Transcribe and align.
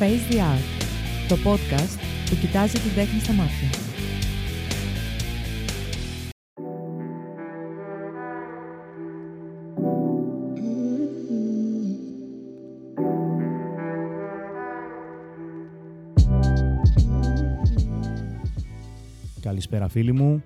Face 0.00 0.32
the 0.32 0.38
Art, 0.38 0.82
το 1.28 1.36
podcast 1.44 1.98
που 2.30 2.36
κοιτάζει 2.40 2.78
την 2.78 2.94
τέχνη 2.94 3.20
στα 3.20 3.32
μάτια. 3.32 3.68
Καλησπέρα 19.40 19.88
φίλοι 19.88 20.12
μου. 20.12 20.42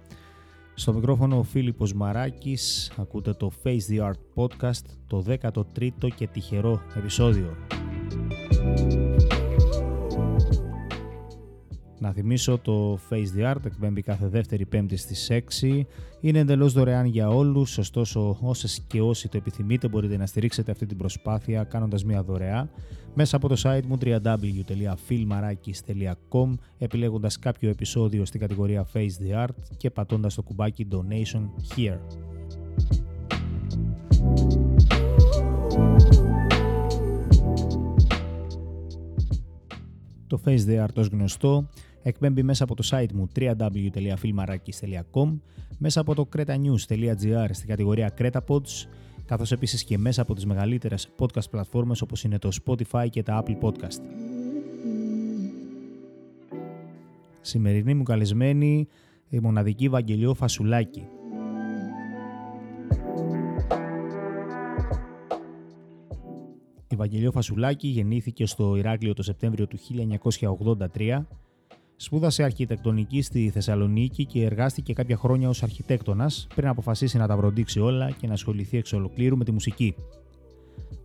Στο 0.74 0.92
μικρόφωνο 0.92 1.38
ο 1.38 1.42
Φίλιππος 1.42 1.92
Μαράκης, 1.92 2.92
ακούτε 2.96 3.32
το 3.32 3.52
Face 3.64 3.68
the 3.90 4.10
Art 4.10 4.42
Podcast, 4.42 4.84
το 5.06 5.24
13ο 5.28 6.08
και 6.16 6.26
τυχερό 6.26 6.80
επεισόδιο. 6.96 7.56
Να 12.04 12.12
θυμίσω 12.12 12.58
το 12.58 12.98
Face 13.10 13.26
the 13.38 13.50
Art 13.50 13.64
εκπέμπει 13.64 14.02
κάθε 14.02 14.28
δεύτερη 14.28 14.66
πέμπτη 14.66 14.96
στις 14.96 15.30
6. 15.30 15.40
Είναι 16.20 16.38
εντελώς 16.38 16.72
δωρεάν 16.72 17.06
για 17.06 17.28
όλους, 17.28 17.78
ωστόσο 17.78 18.38
όσες 18.40 18.80
και 18.86 19.00
όσοι 19.00 19.28
το 19.28 19.36
επιθυμείτε 19.36 19.88
μπορείτε 19.88 20.16
να 20.16 20.26
στηρίξετε 20.26 20.70
αυτή 20.70 20.86
την 20.86 20.96
προσπάθεια 20.96 21.64
κάνοντας 21.64 22.04
μια 22.04 22.22
δωρεά 22.22 22.68
μέσα 23.14 23.36
από 23.36 23.48
το 23.48 23.60
site 23.62 23.82
μου 23.86 23.98
www.filmarakis.com 24.04 26.50
επιλέγοντας 26.78 27.38
κάποιο 27.38 27.68
επεισόδιο 27.68 28.24
στην 28.24 28.40
κατηγορία 28.40 28.86
Face 28.92 29.12
the 29.26 29.34
Art 29.44 29.54
και 29.76 29.90
πατώντας 29.90 30.34
το 30.34 30.42
κουμπάκι 30.42 30.86
Donation 30.90 31.48
Here. 31.76 31.98
Το 40.26 40.40
Face 40.44 40.64
the 40.66 40.84
Art 40.84 40.94
ως 40.94 41.06
γνωστό 41.06 41.68
εκπέμπει 42.04 42.42
μέσα 42.42 42.64
από 42.64 42.74
το 42.74 42.88
site 42.90 43.12
μου 43.14 43.28
www.filmarakis.com, 43.36 45.38
μέσα 45.78 46.00
από 46.00 46.14
το 46.14 46.28
cretanews.gr 46.36 47.48
στην 47.50 47.68
κατηγορία 47.68 48.14
CretaPods, 48.18 48.86
καθώς 49.26 49.52
επίσης 49.52 49.84
και 49.84 49.98
μέσα 49.98 50.22
από 50.22 50.34
τις 50.34 50.46
μεγαλύτερες 50.46 51.08
podcast 51.18 51.50
πλατφόρμες 51.50 52.00
όπως 52.00 52.24
είναι 52.24 52.38
το 52.38 52.50
Spotify 52.64 53.06
και 53.10 53.22
τα 53.22 53.42
Apple 53.42 53.58
Podcast. 53.60 54.00
Σημερινή 57.40 57.94
μου 57.94 58.02
καλεσμένη 58.02 58.88
η 59.28 59.38
μοναδική 59.38 59.88
Βαγγελιό 59.88 60.34
Φασουλάκη. 60.34 61.06
Η 66.88 66.96
Βαγγελιό 66.96 67.32
Φασουλάκη 67.32 67.88
γεννήθηκε 67.88 68.46
στο 68.46 68.76
Ηράκλειο 68.76 69.14
το 69.14 69.22
Σεπτέμβριο 69.22 69.66
του 69.66 69.78
1983 70.96 71.22
Σπούδασε 71.96 72.42
αρχιτεκτονική 72.42 73.22
στη 73.22 73.50
Θεσσαλονίκη 73.50 74.24
και 74.24 74.44
εργάστηκε 74.44 74.92
κάποια 74.92 75.16
χρόνια 75.16 75.48
ως 75.48 75.62
αρχιτέκτονας 75.62 76.46
πριν 76.54 76.68
αποφασίσει 76.68 77.18
να 77.18 77.26
τα 77.26 77.36
βροντίξει 77.36 77.80
όλα 77.80 78.10
και 78.10 78.26
να 78.26 78.32
ασχοληθεί 78.32 78.76
εξ 78.76 78.92
ολοκλήρου 78.92 79.36
με 79.36 79.44
τη 79.44 79.52
μουσική. 79.52 79.94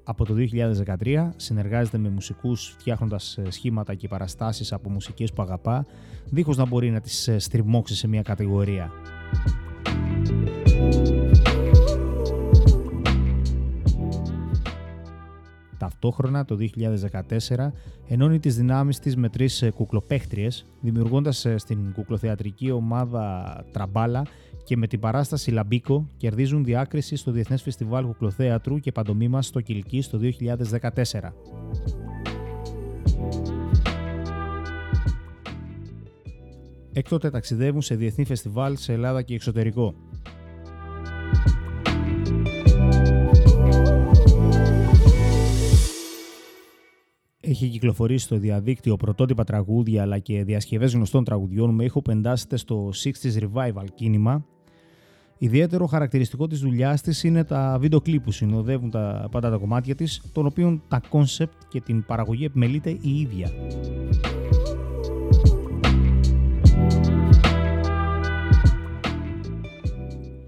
Από 0.03 0.25
το 0.25 0.35
2013 1.03 1.29
συνεργάζεται 1.35 1.97
με 1.97 2.09
μουσικούς 2.09 2.75
φτιάχνοντας 2.77 3.37
ε, 3.37 3.51
σχήματα 3.51 3.93
και 3.93 4.07
παραστάσεις 4.07 4.73
από 4.73 4.89
μουσικές 4.89 5.33
που 5.33 5.41
αγαπά, 5.41 5.85
δίχως 6.25 6.57
να 6.57 6.65
μπορεί 6.65 6.89
να 6.89 6.99
τις 6.99 7.27
ε, 7.27 7.39
στριμώξει 7.39 7.95
σε 7.95 8.07
μια 8.07 8.21
κατηγορία. 8.21 8.91
Ταυτόχρονα 15.89 16.45
το 16.45 16.57
2014 17.57 17.71
ενώνει 18.07 18.39
τις 18.39 18.55
δυνάμεις 18.55 18.99
της 18.99 19.15
με 19.15 19.29
τρεις 19.29 19.61
ε, 19.61 19.71
κουκλοπαίχτριες, 19.71 20.65
δημιουργώντας 20.81 21.45
ε, 21.45 21.57
στην 21.57 21.91
κουκλοθεατρική 21.93 22.71
ομάδα 22.71 23.55
Τραμπάλα 23.71 24.25
και 24.63 24.77
με 24.77 24.87
την 24.87 24.99
παράσταση 24.99 25.51
Λαμπίκο 25.51 26.07
κερδίζουν 26.17 26.63
διάκριση 26.63 27.15
στο 27.15 27.31
Διεθνές 27.31 27.61
Φεστιβάλ 27.61 28.05
Κουκλοθέατρου 28.05 28.79
και 28.79 28.91
Παντομήμα 28.91 29.41
στο 29.41 29.61
Κιλκί 29.61 30.03
το 30.11 30.19
2014. 30.39 31.31
Έκτοτε 36.93 37.29
ταξιδεύουν 37.29 37.81
σε 37.81 37.95
διεθνή 37.95 38.25
φεστιβάλ 38.25 38.77
σε 38.77 38.93
Ελλάδα 38.93 39.21
και 39.21 39.33
εξωτερικό. 39.33 39.93
Έχει 47.49 47.67
κυκλοφορήσει 47.67 48.25
στο 48.25 48.37
διαδίκτυο 48.37 48.95
πρωτότυπα 48.95 49.43
τραγούδια 49.43 50.01
αλλά 50.01 50.19
και 50.19 50.43
διασκευές 50.43 50.93
γνωστών 50.93 51.23
τραγουδιών 51.23 51.75
με 51.75 51.83
ήχο 51.83 52.01
που 52.01 52.14
εντάσσεται 52.14 52.57
στο 52.57 52.89
60s 53.03 53.39
Revival 53.39 53.85
κίνημα. 53.93 54.45
Ιδιαίτερο 55.37 55.85
χαρακτηριστικό 55.85 56.47
της 56.47 56.59
δουλειάς 56.59 57.01
της 57.01 57.23
είναι 57.23 57.43
τα 57.43 57.77
βίντεο 57.79 58.01
κλιπ 58.01 58.23
που 58.23 58.31
συνοδεύουν 58.31 58.89
τα, 58.89 59.27
πάντα 59.31 59.49
τα 59.49 59.57
κομμάτια 59.57 59.95
της, 59.95 60.21
των 60.31 60.45
οποίων 60.45 60.81
τα 60.87 61.01
κόνσεπτ 61.09 61.61
και 61.69 61.81
την 61.81 62.05
παραγωγή 62.05 62.45
επιμελείται 62.45 62.89
η 62.89 63.19
ίδια. 63.19 63.51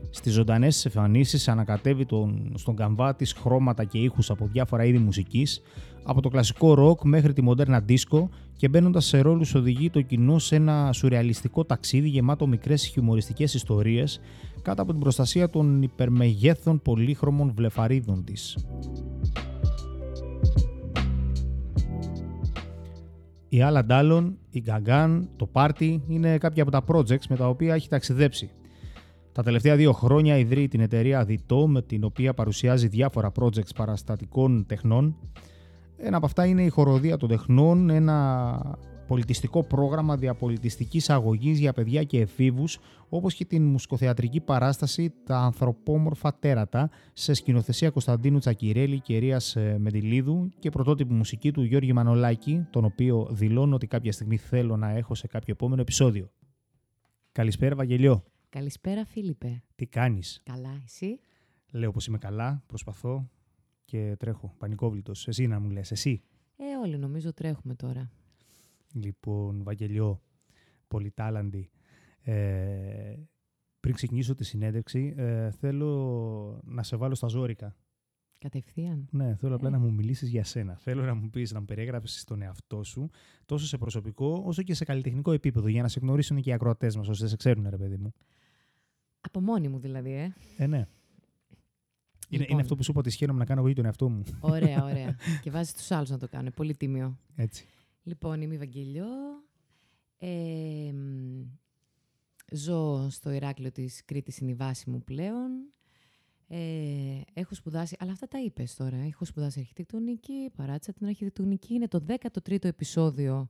Στις 0.09 0.33
ζωντανές 0.33 0.85
εμφανίσεις 0.85 1.47
ανακατεύει 1.47 2.05
τον, 2.05 2.53
στον 2.55 2.75
καμβά 2.75 3.15
της 3.15 3.33
χρώματα 3.33 3.83
και 3.83 3.97
ήχους 3.97 4.29
από 4.29 4.49
διάφορα 4.51 4.85
είδη 4.85 4.97
μουσικής, 4.97 5.61
από 6.03 6.21
το 6.21 6.29
κλασικό 6.29 6.73
ροκ 6.73 7.03
μέχρι 7.03 7.33
τη 7.33 7.41
μοντέρνα 7.41 7.79
δίσκο 7.79 8.29
και 8.57 8.67
μπαίνοντας 8.67 9.05
σε 9.05 9.21
ρόλους 9.21 9.55
οδηγεί 9.55 9.89
το 9.89 10.01
κοινό 10.01 10.39
σε 10.39 10.55
ένα 10.55 10.89
σουρεαλιστικό 10.93 11.65
ταξίδι 11.65 12.07
γεμάτο 12.07 12.47
μικρές 12.47 12.85
χιουμοριστικές 12.85 13.53
ιστορίες 13.53 14.19
κάτω 14.61 14.81
από 14.81 14.91
την 14.91 14.99
προστασία 14.99 15.49
των 15.49 15.81
υπερμεγέθων 15.81 16.81
πολύχρωμων 16.81 17.51
βλεφαρίδων 17.55 18.23
της. 18.23 18.57
Η 23.49 23.61
Άλλα 23.61 23.85
Ντάλλον, 23.85 24.37
η 24.49 24.61
Γκαγκάν, 24.61 25.29
το 25.35 25.45
Πάρτι 25.45 26.03
είναι 26.07 26.37
κάποια 26.37 26.63
από 26.63 26.71
τα 26.71 26.83
projects 26.87 27.25
με 27.29 27.35
τα 27.35 27.47
οποία 27.47 27.73
έχει 27.73 27.89
ταξιδέψει. 27.89 28.49
Τα 29.31 29.43
τελευταία 29.43 29.75
δύο 29.75 29.91
χρόνια 29.91 30.37
ιδρύει 30.37 30.67
την 30.67 30.79
εταιρεία 30.79 31.25
Διτό 31.25 31.67
με 31.67 31.81
την 31.81 32.03
οποία 32.03 32.33
παρουσιάζει 32.33 32.87
διάφορα 32.87 33.31
projects 33.39 33.75
παραστατικών 33.75 34.65
τεχνών. 34.67 35.15
Ένα 36.03 36.17
από 36.17 36.25
αυτά 36.25 36.45
είναι 36.45 36.63
η 36.63 36.69
χοροδία 36.69 37.17
των 37.17 37.29
τεχνών, 37.29 37.89
ένα 37.89 38.77
πολιτιστικό 39.07 39.63
πρόγραμμα 39.63 40.17
διαπολιτιστικής 40.17 41.09
αγωγής 41.09 41.59
για 41.59 41.73
παιδιά 41.73 42.03
και 42.03 42.19
εφήβους, 42.19 42.79
όπως 43.09 43.33
και 43.33 43.45
την 43.45 43.63
μουσικοθεατρική 43.63 44.39
παράσταση 44.39 45.13
«Τα 45.25 45.37
ανθρωπόμορφα 45.37 46.33
τέρατα» 46.39 46.89
σε 47.13 47.33
σκηνοθεσία 47.33 47.89
Κωνσταντίνου 47.89 48.39
Τσακυρέλη 48.39 48.99
και 48.99 49.17
Ρίας 49.17 49.55
ε, 49.55 49.77
Μεντιλίδου 49.79 50.49
και 50.59 50.69
πρωτότυπη 50.69 51.13
μουσική 51.13 51.51
του 51.51 51.63
Γιώργη 51.63 51.93
Μανολάκη, 51.93 52.67
τον 52.69 52.85
οποίο 52.85 53.27
δηλώνω 53.31 53.75
ότι 53.75 53.87
κάποια 53.87 54.11
στιγμή 54.11 54.37
θέλω 54.37 54.77
να 54.77 54.89
έχω 54.89 55.15
σε 55.15 55.27
κάποιο 55.27 55.53
επόμενο 55.53 55.81
επεισόδιο. 55.81 56.31
Καλησπέρα 57.31 57.75
Βαγγελιό. 57.75 58.23
Καλησπέρα 58.49 59.05
Φίλιππε. 59.05 59.63
Τι 59.75 59.85
κάνεις; 59.85 60.41
Καλά, 60.43 60.81
εσύ; 60.85 61.19
Λέω 61.71 61.91
πως 61.91 62.07
είμαι 62.07 62.17
καλά, 62.17 62.63
προσπαθώ 62.67 63.29
και 63.91 64.15
τρέχω, 64.19 64.53
πανικόβλητος. 64.57 65.27
Εσύ 65.27 65.47
να 65.47 65.59
μου 65.59 65.69
λες, 65.69 65.91
εσύ. 65.91 66.21
Ε, 66.57 66.75
όλοι 66.83 66.97
νομίζω 66.97 67.33
τρέχουμε 67.33 67.75
τώρα. 67.75 68.11
Λοιπόν, 68.93 69.63
Βαγγελιό, 69.63 70.21
πολυτάλαντη. 70.87 71.69
Ε, 72.21 73.15
πριν 73.79 73.93
ξεκινήσω 73.95 74.35
τη 74.35 74.43
συνέντευξη, 74.43 75.13
ε, 75.17 75.51
θέλω 75.51 76.61
να 76.63 76.83
σε 76.83 76.95
βάλω 76.95 77.15
στα 77.15 77.27
ζώρικα. 77.27 77.75
Κατευθείαν. 78.37 79.07
Ναι, 79.11 79.35
θέλω 79.35 79.55
απλά 79.55 79.67
Ε. 79.67 79.71
να 79.71 79.79
μου 79.79 79.93
μιλήσεις 79.93 80.29
για 80.29 80.43
σένα. 80.43 80.75
Θέλω 80.75 81.03
να 81.03 81.13
μου 81.13 81.29
πεις, 81.29 81.51
να 81.51 81.59
μου 81.59 81.65
περιέγραψεις 81.65 82.23
τον 82.23 82.41
εαυτό 82.41 82.83
σου, 82.83 83.09
τόσο 83.45 83.65
σε 83.65 83.77
προσωπικό, 83.77 84.41
όσο 84.45 84.61
και 84.63 84.73
σε 84.73 84.85
καλλιτεχνικό 84.85 85.31
επίπεδο, 85.31 85.67
για 85.67 85.81
να 85.81 85.87
σε 85.87 85.99
γνωρίσουν 85.99 86.41
και 86.41 86.49
οι 86.49 86.53
ακροατές 86.53 86.95
μας, 86.95 87.07
ώστε 87.07 87.27
σε 87.27 87.35
ξέρουν, 87.35 87.69
ρε 87.69 87.77
παιδί 87.77 87.97
μου. 87.97 88.13
Από 89.21 89.39
μόνη 89.39 89.67
μου 89.67 89.79
δηλαδή, 89.79 90.11
ε. 90.11 90.33
Ε, 90.57 90.67
ναι. 90.67 90.87
Είναι, 92.31 92.41
Λοιπόν. 92.41 92.47
είναι 92.51 92.61
αυτό 92.61 92.75
που 92.75 92.83
σου 92.83 92.91
είπα 92.91 92.99
ότι 92.99 93.09
σχένομαι 93.09 93.39
να 93.39 93.45
κάνω 93.45 93.59
εγώ 93.59 93.67
για 93.67 93.75
τον 93.75 93.85
εαυτό 93.85 94.09
μου. 94.09 94.23
Ωραία, 94.39 94.83
ωραία. 94.89 95.15
και 95.41 95.51
βάζεις 95.51 95.73
τους 95.73 95.91
άλλους 95.91 96.09
να 96.09 96.17
το 96.17 96.27
κάνουν. 96.27 96.51
Πολύ 96.55 96.75
τίμιο. 96.75 97.19
Έτσι. 97.35 97.65
Λοιπόν, 98.03 98.41
είμαι 98.41 98.53
η 98.53 98.57
Βαγγελιό. 98.57 99.07
Ε, 100.17 100.91
μ, 100.93 101.41
ζω 102.51 103.09
στο 103.09 103.31
Ηράκλειο 103.31 103.71
της 103.71 104.05
Κρήτης, 104.05 104.37
είναι 104.37 104.51
η 104.51 104.53
βάση 104.53 104.89
μου 104.89 105.03
πλέον. 105.03 105.51
Ε, 106.47 107.21
έχω 107.33 107.55
σπουδάσει, 107.55 107.95
αλλά 107.99 108.11
αυτά 108.11 108.27
τα 108.27 108.41
είπες 108.41 108.75
τώρα. 108.75 108.97
Έχω 108.97 109.25
σπουδάσει 109.25 109.59
αρχιτεκτονική, 109.59 110.51
παράτησα 110.55 110.93
την 110.93 111.07
αρχιτεκτονική. 111.07 111.73
Είναι 111.73 111.87
το 111.87 112.05
13ο 112.07 112.65
επεισόδιο 112.65 113.49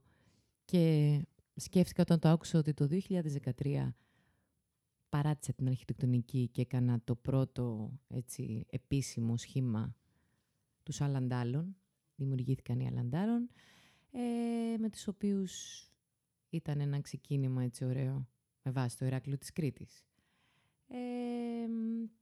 και 0.64 1.18
σκέφτηκα 1.54 2.02
όταν 2.02 2.18
το 2.18 2.28
άκουσα 2.28 2.58
ότι 2.58 2.74
το 2.74 2.88
2013 3.08 3.92
παράτησα 5.12 5.52
την 5.52 5.68
αρχιτεκτονική 5.68 6.48
και 6.48 6.60
έκανα 6.60 7.00
το 7.04 7.14
πρώτο 7.14 7.92
έτσι, 8.08 8.66
επίσημο 8.70 9.36
σχήμα 9.36 9.94
τους 10.82 11.00
Αλαντάλων. 11.00 11.76
Δημιουργήθηκαν 12.16 12.80
οι 12.80 12.86
Αλαντάλων. 12.86 13.48
ε, 14.10 14.76
με 14.78 14.90
τους 14.90 15.08
οποίους 15.08 15.52
ήταν 16.50 16.80
ένα 16.80 17.00
ξεκίνημα 17.00 17.62
έτσι 17.62 17.84
ωραίο, 17.84 18.28
με 18.62 18.70
βάση 18.70 18.98
το 18.98 19.04
Ηράκλειο 19.04 19.38
της 19.38 19.52
Κρήτης. 19.52 20.04
Ε, 20.88 20.96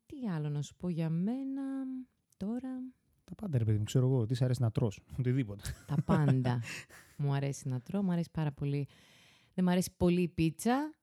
τι 0.07 0.29
άλλο 0.29 0.49
να 0.49 0.63
σου 0.63 0.77
πω 0.77 0.89
για 0.89 1.11
μένα 1.11 1.63
τώρα; 2.37 2.83
Τα 3.25 3.35
πάντα, 3.35 3.59
ρε 3.59 3.65
παιδί 3.65 3.79
μου, 3.79 3.85
ξέρω 3.85 4.07
εγώ, 4.07 4.27
τι 4.27 4.35
σε 4.35 4.45
αρέσει 4.45 4.63
να 4.63 4.71
τρως, 4.71 5.01
οτιδήποτε. 5.19 5.63
Τα 5.87 6.03
πάντα. 6.03 6.61
μου 7.17 7.33
αρέσει 7.33 7.69
να 7.69 7.81
τρώω, 7.81 8.03
μου 8.03 8.13
αρέσει 8.13 8.31
πάρα 8.31 8.53
πολύ. 8.53 8.89
Δεν 9.55 9.65
μου 9.65 9.71
αρέσει 9.71 9.93
πολύ 9.97 10.23
η 10.23 10.29
πίτσα 10.29 10.95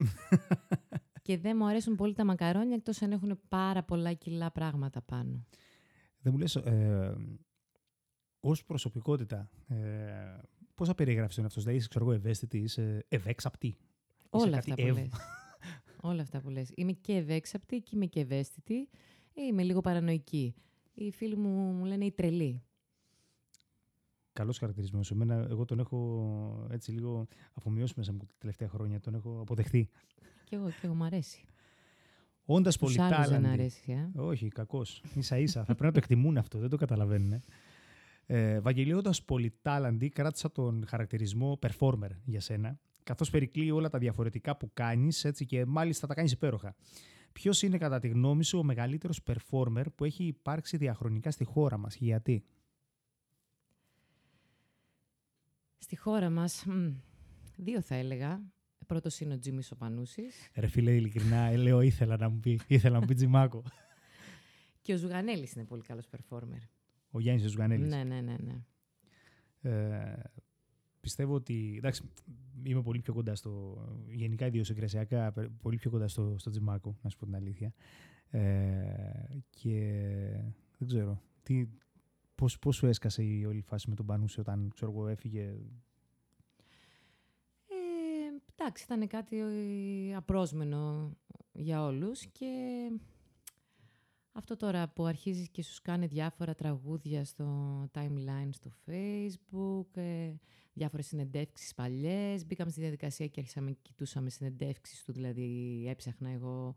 και 1.27 1.37
δεν 1.37 1.57
μου 1.59 1.65
αρέσουν 1.65 1.95
πολύ 1.95 2.13
τα 2.13 2.25
μακαρόνια 2.25 2.75
εκτός 2.75 3.01
αν 3.01 3.11
έχουν 3.11 3.39
πάρα 3.47 3.83
πολλά 3.83 4.13
κιλά 4.13 4.51
πράγματα 4.51 5.01
πάνω. 5.01 5.45
Δεν 6.21 6.33
μου 6.33 6.39
λες, 6.39 6.55
ε, 6.55 7.15
ως 8.39 8.65
προσωπικότητα, 8.65 9.49
ε, 9.67 9.75
πώς 10.75 10.87
θα 10.87 10.95
περιγράψεις 10.95 11.35
τον 11.35 11.43
εαυτό 11.43 11.59
σου, 11.59 11.65
δηλαδή 11.65 11.77
είσαι, 11.79 11.87
ξέρω 11.89 12.05
εγώ, 12.05 12.13
ευαίσθητη, 12.13 12.57
είσαι 12.57 13.05
ευέξαπτη. 13.07 13.77
Όλα 14.29 14.45
κάτι 14.45 14.57
αυτά 14.71 14.75
που 14.75 14.87
ευ- 14.87 14.97
λες. 14.97 15.09
Όλα 16.11 16.21
αυτά 16.21 16.41
που 16.41 16.49
λες. 16.49 16.71
Είμαι 16.75 16.91
και 16.91 17.13
ευέξαπτη 17.13 17.81
και 17.81 17.91
είμαι 17.95 18.05
και 18.05 18.19
ευαίσθητη. 18.19 18.89
Ε, 19.33 19.41
Είμαι 19.41 19.63
λίγο 19.63 19.81
παρανοϊκή. 19.81 20.55
Οι 20.93 21.11
φίλοι 21.11 21.35
μου 21.37 21.49
μου 21.49 21.85
λένε 21.85 22.05
η 22.05 22.11
τρελή. 22.11 22.61
Καλός 24.33 24.57
χαρακτηρισμός. 24.57 25.11
Εμένα, 25.11 25.47
εγώ 25.49 25.65
τον 25.65 25.79
έχω 25.79 26.67
έτσι 26.71 26.91
λίγο 26.91 27.27
αφομοιώσει 27.53 27.93
μέσα 27.97 28.11
μου 28.11 28.17
τα 28.17 28.25
τελευταία 28.37 28.67
χρόνια. 28.69 28.99
Τον 28.99 29.13
έχω 29.13 29.39
αποδεχτεί. 29.41 29.89
Και 30.49 30.55
εγώ, 30.55 30.69
και 30.69 30.79
εγώ 30.85 30.93
μου 30.93 31.03
αρέσει. 31.03 31.43
Όντας 32.45 32.77
Τους 32.77 32.97
άλλους 32.97 33.09
δεν 33.09 33.17
πολυτάλαντη. 33.17 33.47
αρέσει, 33.47 33.91
ε. 33.91 34.19
Όχι, 34.19 34.47
κακός. 34.47 35.03
σα 35.19 35.37
ίσα. 35.37 35.59
θα 35.59 35.65
πρέπει 35.65 35.83
να 35.83 35.91
το 35.91 35.97
εκτιμούν 35.97 36.37
αυτό. 36.37 36.57
Δεν 36.59 36.69
το 36.69 36.77
καταλαβαίνουν. 36.77 37.31
Ε. 37.31 37.41
Ε, 38.25 38.59
Βαγγελία, 38.59 38.97
όντας 38.97 39.23
πολυτάλαντη, 39.23 40.09
κράτησα 40.09 40.51
τον 40.51 40.85
χαρακτηρισμό 40.87 41.59
performer 41.61 42.09
για 42.25 42.39
σένα. 42.39 42.79
Καθώς 43.03 43.29
περικλεί 43.29 43.71
όλα 43.71 43.89
τα 43.89 43.97
διαφορετικά 43.97 44.57
που 44.57 44.69
κάνεις 44.73 45.27
και 45.45 45.65
μάλιστα 45.65 46.07
τα 46.07 46.13
κάνεις 46.13 46.31
υπέροχα. 46.31 46.75
Ποιος 47.31 47.61
είναι, 47.61 47.77
κατά 47.77 47.99
τη 47.99 48.07
γνώμη 48.07 48.43
σου, 48.43 48.59
ο 48.59 48.63
μεγαλύτερος 48.63 49.21
performer 49.27 49.83
που 49.95 50.03
έχει 50.05 50.23
υπάρξει 50.23 50.77
διαχρονικά 50.77 51.31
στη 51.31 51.43
χώρα 51.43 51.77
μας, 51.77 51.95
γιατί; 51.95 52.43
Στη 55.77 55.95
χώρα 55.95 56.29
μας, 56.29 56.65
μ, 56.65 56.87
δύο 57.55 57.81
θα 57.81 57.95
έλεγα. 57.95 58.41
Πρώτος 58.87 59.19
είναι 59.19 59.33
ο 59.33 59.39
Τζίμις 59.39 59.71
ο 59.71 59.75
Πανούσης 59.75 60.49
Ρε 60.55 60.67
φίλε, 60.67 60.95
ειλικρινά, 60.95 61.37
ε, 61.37 61.55
λέω 61.55 61.81
ήθελα 61.81 62.17
να 62.17 62.29
μου 62.29 62.39
πει, 62.39 62.59
ήθελα 62.67 62.93
να 62.93 62.99
μου 62.99 63.05
πει 63.05 63.13
Τζιμάκο. 63.13 63.63
και 64.81 64.93
ο 64.93 64.97
Ζουγανέλης 64.97 65.53
είναι 65.53 65.65
πολύ 65.65 65.81
καλός 65.81 66.07
performer. 66.11 66.61
Ο 67.11 67.19
Γιάννης 67.19 67.49
Ζουγανέλης. 67.51 67.89
Ναι, 67.89 68.03
ναι, 68.03 68.21
ναι, 68.21 68.35
ναι. 68.39 68.61
Ε, 69.71 70.21
πιστεύω 70.99 71.33
ότι. 71.33 71.75
Εντάξει, 71.77 72.03
είμαι 72.63 72.81
πολύ 72.81 72.99
πιο 72.99 73.13
κοντά 73.13 73.35
στο. 73.35 73.77
Γενικά 74.11 74.45
ιδιοσυγκρασιακά, 74.45 75.31
πε- 75.31 75.49
πολύ 75.61 75.77
πιο 75.77 75.89
κοντά 75.89 76.07
στο, 76.07 76.35
στο 76.37 76.49
Τζιμάκο, 76.49 76.97
να 77.01 77.09
σου 77.09 77.17
πω 77.17 77.25
την 77.25 77.35
αλήθεια. 77.35 77.73
Ε, 78.29 79.37
και 79.49 79.79
δεν 80.77 80.87
ξέρω. 80.87 81.21
Τι, 81.43 81.67
πώς, 82.35 82.59
πώς 82.59 82.75
σου 82.75 82.85
έσκασε 82.87 83.23
η 83.23 83.45
όλη 83.45 83.61
φάση 83.61 83.89
με 83.89 83.95
τον 83.95 84.05
Πανούση 84.05 84.39
όταν 84.39 84.71
ξέρω 84.73 84.91
εγώ, 84.91 85.07
έφυγε. 85.07 85.55
Ε, 88.57 88.63
εντάξει, 88.63 88.83
ήταν 88.83 89.07
κάτι 89.07 89.39
ε, 89.39 90.15
απρόσμενο 90.15 91.11
για 91.51 91.83
όλους 91.83 92.25
και 92.25 92.51
αυτό 94.31 94.55
τώρα 94.55 94.87
που 94.89 95.05
αρχίζεις 95.05 95.49
και 95.49 95.63
σου 95.63 95.81
κάνει 95.83 96.05
διάφορα 96.05 96.55
τραγούδια 96.55 97.25
στο 97.25 97.89
timeline 97.93 98.49
στο 98.49 98.71
facebook, 98.85 99.97
ε, 100.01 100.33
διάφορες 100.73 101.05
συνεντεύξεις 101.05 101.73
παλιές, 101.73 102.45
μπήκαμε 102.45 102.71
στη 102.71 102.79
διαδικασία 102.79 103.27
και 103.27 103.39
αρχίσαμε 103.39 103.71
και 103.71 103.79
κοιτούσαμε 103.81 104.29
συνεντεύξεις 104.29 105.03
του, 105.03 105.11
δηλαδή 105.11 105.83
έψαχνα 105.87 106.29
εγώ 106.29 106.75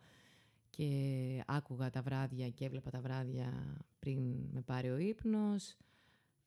και 0.70 1.44
άκουγα 1.46 1.90
τα 1.90 2.02
βράδια 2.02 2.48
και 2.48 2.64
έβλεπα 2.64 2.90
τα 2.90 3.00
βράδια 3.00 3.76
πριν 3.98 4.48
με 4.52 4.60
πάρει 4.62 4.90
ο 4.90 4.98
ύπνος. 4.98 5.76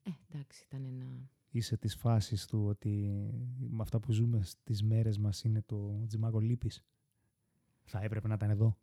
Ε, 0.03 0.09
εντάξει, 0.29 0.63
ήταν 0.67 0.85
ένα... 0.85 1.29
Είσαι 1.55 1.77
της 1.77 1.95
φάσης 1.95 2.45
του 2.45 2.65
ότι 2.65 3.23
με 3.57 3.81
αυτά 3.81 3.99
που 3.99 4.11
ζούμε 4.11 4.41
στις 4.41 4.83
μέρες 4.83 5.17
μας 5.17 5.43
είναι 5.43 5.61
το 5.61 6.05
Τζιμάκο 6.07 6.39
λύπης; 6.39 6.83
Θα 7.83 8.01
έπρεπε 8.01 8.27
να 8.27 8.33
ήταν 8.33 8.49
εδώ. 8.49 8.77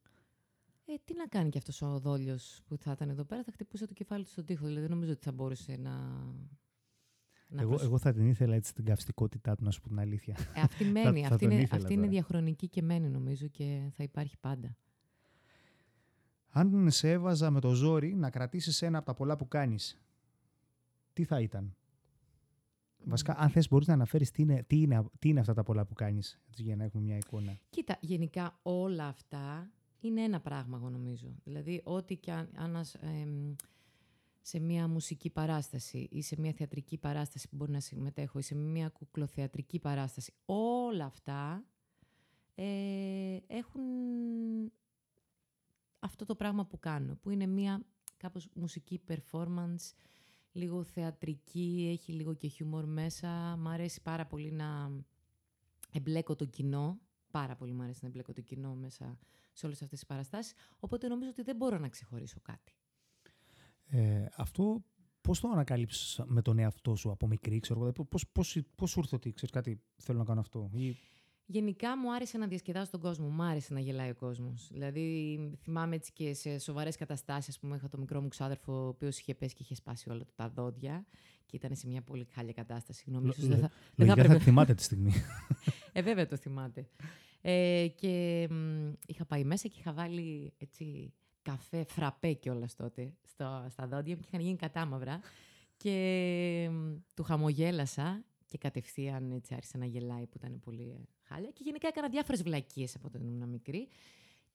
Ε, 0.85 0.95
τι 1.05 1.15
να 1.15 1.27
κάνει 1.27 1.49
και 1.49 1.59
αυτός 1.59 1.83
ο 1.83 1.99
δόλιος 1.99 2.63
που 2.67 2.77
θα 2.77 2.93
ήταν 2.93 3.09
εδώ 3.09 3.25
πέρα, 3.25 3.43
θα 3.43 3.53
χτυπούσε 3.53 3.87
το 3.87 3.93
κεφάλι 3.93 4.25
του 4.25 4.31
στον 4.31 4.45
τοίχο. 4.45 4.67
Δηλαδή 4.67 4.81
δεν 4.81 4.91
νομίζω 4.91 5.13
ότι 5.13 5.23
θα 5.25 5.33
μπορούσε 5.33 5.77
να... 5.77 5.91
να 7.49 7.61
Εγώ, 7.61 7.69
προσ- 7.69 7.85
εγώ 7.85 7.99
θα 7.99 8.13
την 8.13 8.27
ήθελα 8.27 8.55
έτσι 8.55 8.75
την 8.75 8.85
καυστικότητά 8.85 9.57
του, 9.57 9.65
να 9.65 9.71
σου 9.71 9.81
πω 9.81 9.89
την 9.89 9.99
αλήθεια. 9.99 10.37
Ε, 10.55 10.61
αυτή 10.61 10.85
μένει, 10.85 11.21
θα 11.21 11.29
αυτή, 11.29 11.45
τον 11.45 11.51
είναι, 11.51 11.63
ήθελα 11.63 11.81
αυτή 11.81 11.93
είναι 11.93 12.03
τώρα. 12.03 12.13
διαχρονική 12.13 12.69
και 12.69 12.83
μένει 12.83 13.09
νομίζω 13.09 13.47
και 13.49 13.91
θα 13.93 14.03
υπάρχει 14.03 14.37
πάντα. 14.39 14.77
Αν 16.49 16.91
σε 16.91 17.11
έβαζα 17.11 17.51
με 17.51 17.61
το 17.61 17.75
ζόρι 17.75 18.15
να 18.15 18.31
κρατήσεις 18.31 18.83
ένα 18.83 18.99
από 18.99 19.07
τα 19.07 19.15
πολλά 19.15 19.37
που 19.37 19.49
κάνεις, 19.49 20.01
τι 21.13 21.25
θα 21.25 21.41
ήταν; 21.41 21.75
Βασικά, 23.05 23.37
αν 23.38 23.50
θες 23.50 23.69
μπορείς 23.69 23.87
να 23.87 23.93
αναφέρεις 23.93 24.31
τι 24.31 24.43
είναι, 24.43 24.64
τι 24.67 24.81
είναι, 24.81 25.05
τι 25.19 25.29
είναι 25.29 25.41
αυτά 25.41 25.55
τα 25.55 25.62
πολλά 25.62 25.85
που 25.85 25.94
κάνεις, 25.94 26.41
έτσι, 26.49 26.62
για 26.62 26.76
να 26.76 26.85
έχουμε 26.85 27.02
μια 27.02 27.17
εικόνα. 27.17 27.58
Κοίτα, 27.70 27.97
γενικά 28.00 28.58
όλα 28.62 29.06
αυτά 29.06 29.70
είναι 30.00 30.23
ένα 30.23 30.41
πράγμα, 30.41 30.76
εγώ 30.76 30.91
νομίζω. 30.91 31.35
Δηλαδή, 31.44 31.81
ό,τι 31.85 32.17
και 32.17 32.32
αν, 32.32 32.50
αν 32.56 32.76
ας, 32.76 32.94
εμ, 32.94 33.55
σε 34.41 34.58
μια 34.58 34.88
μουσική 34.88 35.31
παράσταση 35.31 36.08
ή 36.11 36.23
σε 36.23 36.37
μια 36.38 36.52
θεατρική 36.52 36.99
παράσταση 36.99 37.49
που 37.49 37.56
μπορεί 37.56 37.70
να 37.70 37.81
συμμετέχω 37.81 38.38
ή 38.38 38.43
σε 38.43 38.55
μια 38.55 38.88
κουκλοθεατρική 38.88 39.79
παράσταση, 39.79 40.32
όλα 40.47 41.05
αυτά 41.05 41.64
ε, 42.55 43.37
έχουν 43.47 43.82
αυτό 45.99 46.25
το 46.25 46.35
πράγμα 46.35 46.67
που 46.67 46.79
κάνω, 46.79 47.14
που 47.14 47.31
είναι 47.31 47.47
μια 47.47 47.82
κάπως 48.17 48.49
μουσική 48.55 49.00
performance, 49.08 49.93
λίγο 50.52 50.85
θεατρική, 50.85 51.88
έχει 51.93 52.12
λίγο 52.12 52.35
και 52.35 52.49
χιούμορ 52.49 52.87
μέσα. 52.87 53.56
Μ' 53.56 53.69
αρέσει 53.69 54.02
πάρα 54.02 54.26
πολύ 54.26 54.52
να 54.52 54.91
εμπλέκω 55.93 56.37
το 56.37 56.44
κοινό. 56.44 56.99
Πάρα 57.31 57.56
πολύ 57.56 57.73
μου 57.73 57.82
αρέσει 57.82 57.99
να 58.02 58.08
εμπλέκω 58.08 58.32
το 58.32 58.41
κοινό 58.41 58.75
μέσα 58.75 59.19
σε 59.52 59.67
όλες 59.67 59.82
αυτές 59.82 59.99
τις 59.99 60.08
παραστάσεις. 60.08 60.55
Οπότε 60.79 61.08
νομίζω 61.08 61.31
ότι 61.31 61.43
δεν 61.43 61.56
μπορώ 61.56 61.79
να 61.79 61.88
ξεχωρίσω 61.88 62.38
κάτι. 62.43 62.75
Ε, 63.85 64.26
αυτό 64.37 64.85
πώς 65.20 65.41
το 65.41 65.49
ανακάλυψες 65.49 66.23
με 66.26 66.43
τον 66.43 66.58
εαυτό 66.58 66.97
σου 66.97 67.11
από 67.11 67.26
μικρή, 67.26 67.61
ξέρω 67.61 67.81
εγώ, 67.81 68.05
πώς, 68.05 68.29
πώς, 68.32 68.58
πώς 68.75 68.91
σου 68.91 68.99
ήρθε 68.99 69.14
ότι 69.14 69.33
ξέρεις 69.33 69.54
κάτι, 69.54 69.83
θέλω 69.97 70.19
να 70.19 70.25
κάνω 70.25 70.40
αυτό. 70.40 70.71
Ή, 70.73 70.97
Γενικά 71.52 71.99
μου 71.99 72.14
άρεσε 72.14 72.38
να 72.38 72.47
διασκεδάσω 72.47 72.90
τον 72.90 73.00
κόσμο. 73.00 73.28
Μου 73.28 73.42
άρεσε 73.42 73.75
να 73.75 73.80
γελάει 73.80 74.11
ο 74.11 74.14
κόσμος. 74.14 74.69
Δηλαδή, 74.73 75.38
θυμάμαι 75.62 75.95
έτσι 75.95 76.12
και 76.12 76.35
σε 76.35 76.59
σοβαρές 76.59 76.97
καταστάσεις. 76.97 77.57
Α 77.57 77.59
πούμε, 77.61 77.76
είχα 77.76 77.88
το 77.88 77.99
μικρό 77.99 78.21
μου 78.21 78.28
ξάδερφο, 78.28 78.73
ο 78.73 78.87
οποίος 78.88 79.19
είχε 79.19 79.35
πέσει 79.35 79.54
και 79.54 79.62
είχε 79.62 79.75
σπάσει 79.75 80.11
όλα 80.11 80.25
του 80.25 80.33
τα 80.35 80.49
δόντια 80.49 81.07
και 81.47 81.57
ήταν 81.57 81.76
σε 81.76 81.87
μια 81.87 82.02
πολύ 82.02 82.26
χάλια 82.35 82.52
κατάσταση. 82.52 83.04
Γνώμη, 83.07 83.25
Λο- 83.26 83.33
ίσως 83.37 83.49
δεν 83.49 83.59
λο- 83.61 83.62
θα, 83.62 83.69
δεν 83.69 83.78
θα 83.95 83.95
λογικά 83.97 84.14
θα 84.14 84.21
έπρεπε- 84.21 84.38
τη 84.38 84.45
θυμάται 84.45 84.75
τη 84.75 84.83
στιγμή. 84.83 85.12
Ε, 85.92 86.02
βέβαια 86.02 86.26
το 86.26 86.37
θυμάται. 86.37 86.88
Ε, 87.40 87.87
και 87.97 88.47
μ, 88.50 88.92
είχα 89.07 89.25
πάει 89.25 89.45
μέσα 89.45 89.69
και 89.69 89.76
είχα 89.78 89.92
βάλει 89.92 90.52
έτσι 90.59 91.12
καφέ 91.42 91.85
φραπέ 91.88 92.33
κιόλας 92.33 92.75
τότε 92.76 93.14
στο, 93.23 93.66
στα 93.71 93.87
δόντια 93.87 94.14
μου 94.14 94.21
και 94.21 94.28
είχαν 94.28 94.40
γίνει 94.40 94.57
κατάμαυρα. 94.57 95.21
Και 95.76 96.69
μ, 96.73 96.95
του 97.14 97.23
χαμογέλασα 97.23 98.25
και 98.50 98.59
κατευθείαν 98.59 99.30
έτσι 99.30 99.54
άρχισε 99.54 99.78
να 99.78 99.85
γελάει 99.87 100.26
που 100.26 100.37
ήταν 100.37 100.61
πολύ 100.61 100.83
ε, 100.83 101.02
χάλια. 101.23 101.50
Και 101.50 101.61
γενικά 101.64 101.88
έκανα 101.88 102.09
διάφορες 102.09 102.42
βλακίες 102.42 102.95
από 102.97 103.07
όταν 103.07 103.23
ήμουν 103.26 103.49
μικρή. 103.49 103.88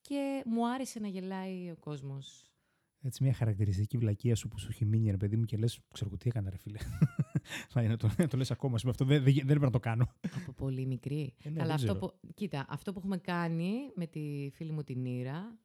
Και 0.00 0.42
μου 0.46 0.68
άρεσε 0.68 0.98
να 1.00 1.08
γελάει 1.08 1.70
ο 1.70 1.76
κόσμος. 1.80 2.50
Έτσι, 3.02 3.22
μια 3.22 3.32
χαρακτηριστική 3.32 3.96
βλακεία 3.98 4.34
σου 4.34 4.48
που 4.48 4.58
σου 4.58 4.68
έχει 4.70 4.84
μείνει, 4.84 5.10
ρε 5.10 5.16
παιδί 5.16 5.36
μου, 5.36 5.44
και 5.44 5.56
λες: 5.56 5.80
Ξέρω 5.92 6.08
εγώ 6.08 6.18
τι 6.18 6.28
έκανα, 6.28 6.50
ρε 6.50 6.56
φίλε. 6.56 6.78
Θα 7.72 7.82
είναι, 7.82 7.96
το, 7.96 8.10
το 8.30 8.36
λες 8.36 8.50
ακόμα. 8.50 8.78
σου, 8.78 8.88
Αυτό 8.88 9.04
δεν, 9.04 9.22
δεν, 9.22 9.34
δεν 9.34 9.44
πρέπει 9.46 9.60
να 9.64 9.70
το 9.70 9.80
κάνω. 9.80 10.08
Από 10.36 10.52
πολύ 10.52 10.86
μικρή. 10.86 11.34
Ε, 11.42 11.48
ναι, 11.48 11.54
Καλά, 11.58 11.66
δεν 11.66 11.74
αυτό 11.74 11.92
ξέρω. 11.98 11.98
που, 12.20 12.32
κοίτα, 12.34 12.66
αυτό 12.68 12.92
που 12.92 12.98
έχουμε 12.98 13.16
κάνει 13.18 13.72
με 13.94 14.06
τη 14.06 14.50
φίλη 14.52 14.72
μου 14.72 14.82
την 14.82 15.04
Ήρα, 15.04 15.58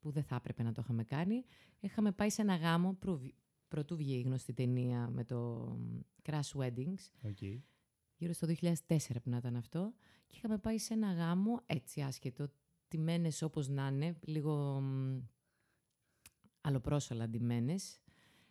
που 0.00 0.10
δεν 0.10 0.22
θα 0.22 0.34
έπρεπε 0.34 0.62
να 0.62 0.72
το 0.72 0.80
είχαμε 0.84 1.04
κάνει, 1.04 1.44
είχαμε 1.80 2.12
πάει 2.12 2.30
σε 2.30 2.42
ένα 2.42 2.56
γάμο 2.56 2.92
προβι- 2.92 3.34
πρωτού 3.68 3.96
βγει 3.96 4.14
η 4.16 4.20
γνωστή 4.20 4.52
ταινία 4.52 5.08
με 5.12 5.24
το 5.24 5.68
Crash 6.30 6.60
Weddings, 6.60 7.28
Okay. 7.28 7.58
γύρω 8.16 8.32
στο 8.32 8.46
2004 8.60 8.72
που 9.22 9.30
να 9.30 9.36
ήταν 9.36 9.56
αυτό, 9.56 9.92
και 10.26 10.36
είχαμε 10.36 10.58
πάει 10.58 10.78
σε 10.78 10.94
ένα 10.94 11.12
γάμο 11.12 11.60
έτσι 11.66 12.00
άσχετο, 12.00 12.48
τιμένες 12.88 13.42
όπως 13.42 13.68
να 13.68 13.86
είναι, 13.86 14.16
λίγο 14.20 14.80
μ, 14.80 15.18
αλλοπρόσωλα 16.60 17.28
ντυμένες, 17.28 18.00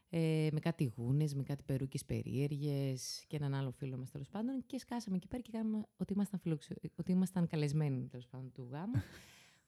ε, 0.10 0.48
με 0.52 0.60
κάτι 0.60 0.94
γούνες, 0.96 1.36
με 1.36 1.44
κάτι 1.44 1.64
περούκες 1.64 2.06
περίεργες 2.06 3.24
και 3.28 3.36
έναν 3.36 3.54
άλλο 3.54 3.72
φίλο 3.72 3.98
μας 3.98 4.12
τέλος 4.12 4.30
πάντων 4.30 4.64
και 4.66 4.80
σκάσαμε 4.80 5.16
εκεί 5.16 5.28
πέρα 5.28 5.42
και 5.42 5.52
κάναμε 5.52 5.86
ότι 5.98 6.14
ήμασταν, 6.14 6.40
φιλοξε... 6.40 6.76
ότι 6.96 7.12
ήμασταν 7.12 7.48
καλεσμένοι 7.48 8.08
τέλος 8.08 8.28
πάντων 8.28 8.52
του 8.52 8.68
γάμου. 8.72 8.94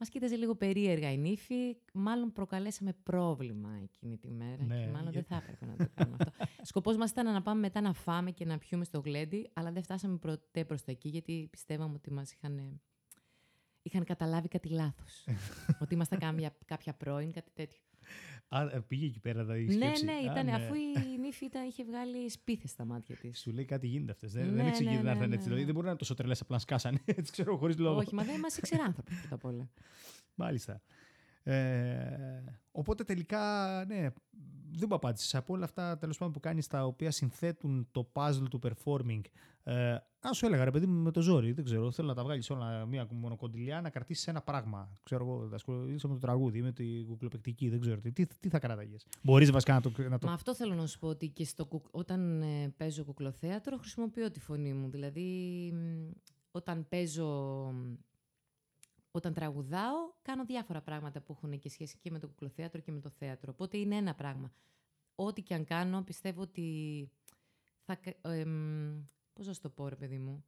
Μας 0.04 0.10
κοίταζε 0.10 0.36
λίγο 0.36 0.56
περίεργα 0.56 1.12
η 1.12 1.18
νύφη. 1.18 1.78
Μάλλον 1.94 2.32
προκαλέσαμε 2.32 2.94
πρόβλημα 3.04 3.80
εκείνη 3.84 4.18
τη 4.18 4.30
μέρα. 4.32 4.64
Ναι, 4.64 4.84
και 4.84 4.90
μάλλον 4.92 5.12
για- 5.12 5.12
δεν 5.12 5.24
θα 5.24 5.36
έπρεπε 5.36 5.66
να 5.66 5.76
το 5.76 5.92
κάνουμε 5.96 6.18
αυτό. 6.20 6.46
Σκοπός 6.70 6.98
μας 6.98 7.12
ήταν 7.12 7.34
να 7.34 7.42
πάμε 7.42 7.60
μετά 7.60 7.82
να 7.82 7.94
φάμε 7.94 8.32
και 8.32 8.46
να 8.46 8.58
πιούμε 8.58 8.84
στο 8.84 9.00
γλέντι, 9.00 9.50
αλλά 9.54 9.72
δεν 9.72 9.84
φτάσαμε 9.84 10.18
ποτέ 10.18 10.66
προς 10.66 10.84
τα 10.84 10.92
εκεί, 10.92 11.10
γιατί 11.10 11.48
πιστεύαμε 11.52 11.94
ότι 11.96 12.12
μας 12.12 12.32
είχαν, 12.34 12.82
είχαν 13.82 14.04
καταλάβει 14.04 14.48
κάτι 14.48 14.70
λάθος. 14.70 15.26
ότι 15.82 15.94
ήμασταν 15.94 16.20
κάμια, 16.20 16.56
κάποια 16.66 16.94
πρώην, 16.94 17.32
κάτι 17.32 17.52
τέτοιο. 17.54 17.80
Α, 18.54 18.62
ε, 18.62 18.84
πήγε 18.88 19.06
εκεί 19.06 19.20
πέρα 19.20 19.44
δηλαδή 19.44 19.62
η 19.62 19.66
ναι, 19.66 19.72
σκέψη. 19.86 20.06
ναι, 20.06 20.12
Α, 20.12 20.32
ήταν, 20.32 20.46
ναι. 20.46 20.52
αφού 20.52 20.74
η 20.74 21.18
νύφη 21.20 21.46
ήταν, 21.46 21.68
είχε 21.68 21.84
βγάλει 21.84 22.30
σπίθες 22.30 22.70
στα 22.70 22.86
μάτια 22.86 23.16
της. 23.16 23.40
Σου 23.40 23.52
λέει 23.52 23.66
κάτι 23.66 23.88
γίνεται 23.88 24.12
αυτές. 24.12 24.32
Δεν, 24.32 24.46
Ναι, 24.48 24.56
δεν 24.56 24.68
εξηγείται 24.68 24.96
ναι, 24.96 25.02
να 25.02 25.10
έρθουν 25.10 25.30
ναι, 25.30 25.36
έτσι. 25.36 25.48
ναι, 25.48 25.56
Δηλαδή 25.56 25.60
ναι. 25.60 25.66
δεν 25.66 25.74
μπορεί 25.74 25.86
να 25.86 25.90
είναι 25.92 26.00
τόσο 26.00 26.14
τρελές 26.14 26.42
απλά 26.42 26.56
να 26.56 26.62
σκάσανε. 26.62 27.02
Έτσι 27.18 27.32
ξέρω 27.32 27.58
χωρίς 27.58 27.78
λόγο. 27.78 27.98
Όχι, 27.98 28.16
μα 28.16 28.24
δεν 28.24 28.36
είμαστε 28.36 28.62
ξεράνθρωποι 28.62 29.12
πρώτα 29.16 29.36
απ' 29.36 29.46
όλα. 29.46 29.70
Μάλιστα. 30.36 30.82
Ε, 31.44 32.44
οπότε 32.72 33.04
τελικά, 33.04 33.40
ναι, 33.88 34.10
δεν 34.72 34.88
μου 34.90 34.96
απάντησες. 34.96 35.36
Από 35.36 35.54
όλα 35.54 35.66
αυτά 35.66 35.98
τέλος 35.98 36.18
πάντων 36.18 36.34
που 36.34 36.40
κάνεις 36.40 36.68
τα 36.68 36.86
οποία 36.86 37.12
συνθέτουν 37.12 37.88
το 37.92 38.12
puzzle 38.14 38.46
του 38.50 38.60
performing. 38.64 39.22
Ε, 39.64 39.96
αν 40.20 40.34
σου 40.34 40.46
έλεγα 40.46 40.64
ρε 40.64 40.72
παιδί 40.72 40.86
μου 40.86 41.02
με 41.02 41.12
το 41.12 41.22
ζόρι, 41.22 41.52
δεν 41.52 41.64
ξέρω, 41.64 41.92
θέλω 41.92 42.08
να 42.08 42.14
τα 42.14 42.24
βγάλεις 42.24 42.50
όλα 42.50 42.86
μία 42.86 43.08
μονοκοντιλιά, 43.12 43.82
να 43.82 43.90
κρατήσεις 43.90 44.28
ένα 44.28 44.42
πράγμα. 44.42 44.94
Ξέρω 45.04 45.26
εγώ, 45.26 45.48
θα 45.50 45.56
ασχολείσαι 45.56 46.08
με 46.08 46.14
το 46.14 46.20
τραγούδι 46.20 46.58
ή 46.58 46.62
με 46.62 46.72
την 46.72 47.06
κουκλοπαικτική, 47.06 47.70
δεν 47.70 47.80
ξέρω 47.80 48.00
τι, 48.00 48.12
τι, 48.12 48.26
τι 48.40 48.50
θα 48.50 48.60
κράταγε. 48.60 48.96
Μπορείς 49.22 49.52
βασικά 49.52 49.74
να 49.74 49.82
το. 49.82 49.92
Να 50.10 50.18
το... 50.18 50.28
Μα 50.28 50.34
αυτό 50.34 50.56
θέλω 50.56 50.74
να 50.74 50.88
σου 50.88 51.00
πω 51.00 51.08
ότι 51.08 51.28
και 51.28 51.46
στο, 51.46 51.66
κουκ- 51.66 51.96
όταν 51.96 52.42
ε, 52.42 52.74
παίζω 52.78 53.04
κουκλοθέατρο 53.04 53.78
χρησιμοποιώ 53.78 54.32
τη 54.32 54.40
φωνή 54.40 54.74
μου. 54.74 54.90
Δηλαδή, 54.90 55.22
μ, 55.74 56.12
όταν 56.52 56.88
παίζω, 56.90 57.28
μ, 57.74 57.94
όταν 59.12 59.34
τραγουδάω, 59.34 60.14
κάνω 60.22 60.46
διάφορα 60.46 60.82
πράγματα 60.82 61.22
που 61.22 61.32
έχουν 61.34 61.60
και 61.60 61.70
σχέση 61.70 61.98
και 61.98 62.12
με 62.12 62.20
το 62.20 62.28
κουκλοθέατρο 62.28 62.82
και 62.82 62.92
με 62.92 63.00
το 63.00 63.10
θέατρο. 63.10 63.52
Οπότε 63.52 63.78
είναι 63.78 63.96
ένα 63.96 64.16
πράγμα. 64.16 64.52
Ό,τι 65.16 65.42
και 65.42 65.54
αν 65.54 65.66
κάνω, 65.66 66.02
πιστεύω 66.04 66.42
ότι 66.42 67.10
θα... 67.86 67.96
κα- 67.96 68.16
εμ, 68.22 69.02
πώς 69.34 69.48
να 69.48 69.54
σου 69.54 69.62
το 69.62 69.70
πω, 69.70 69.88
ρε 69.88 69.96
παιδί 69.96 70.18
μου. 70.18 70.46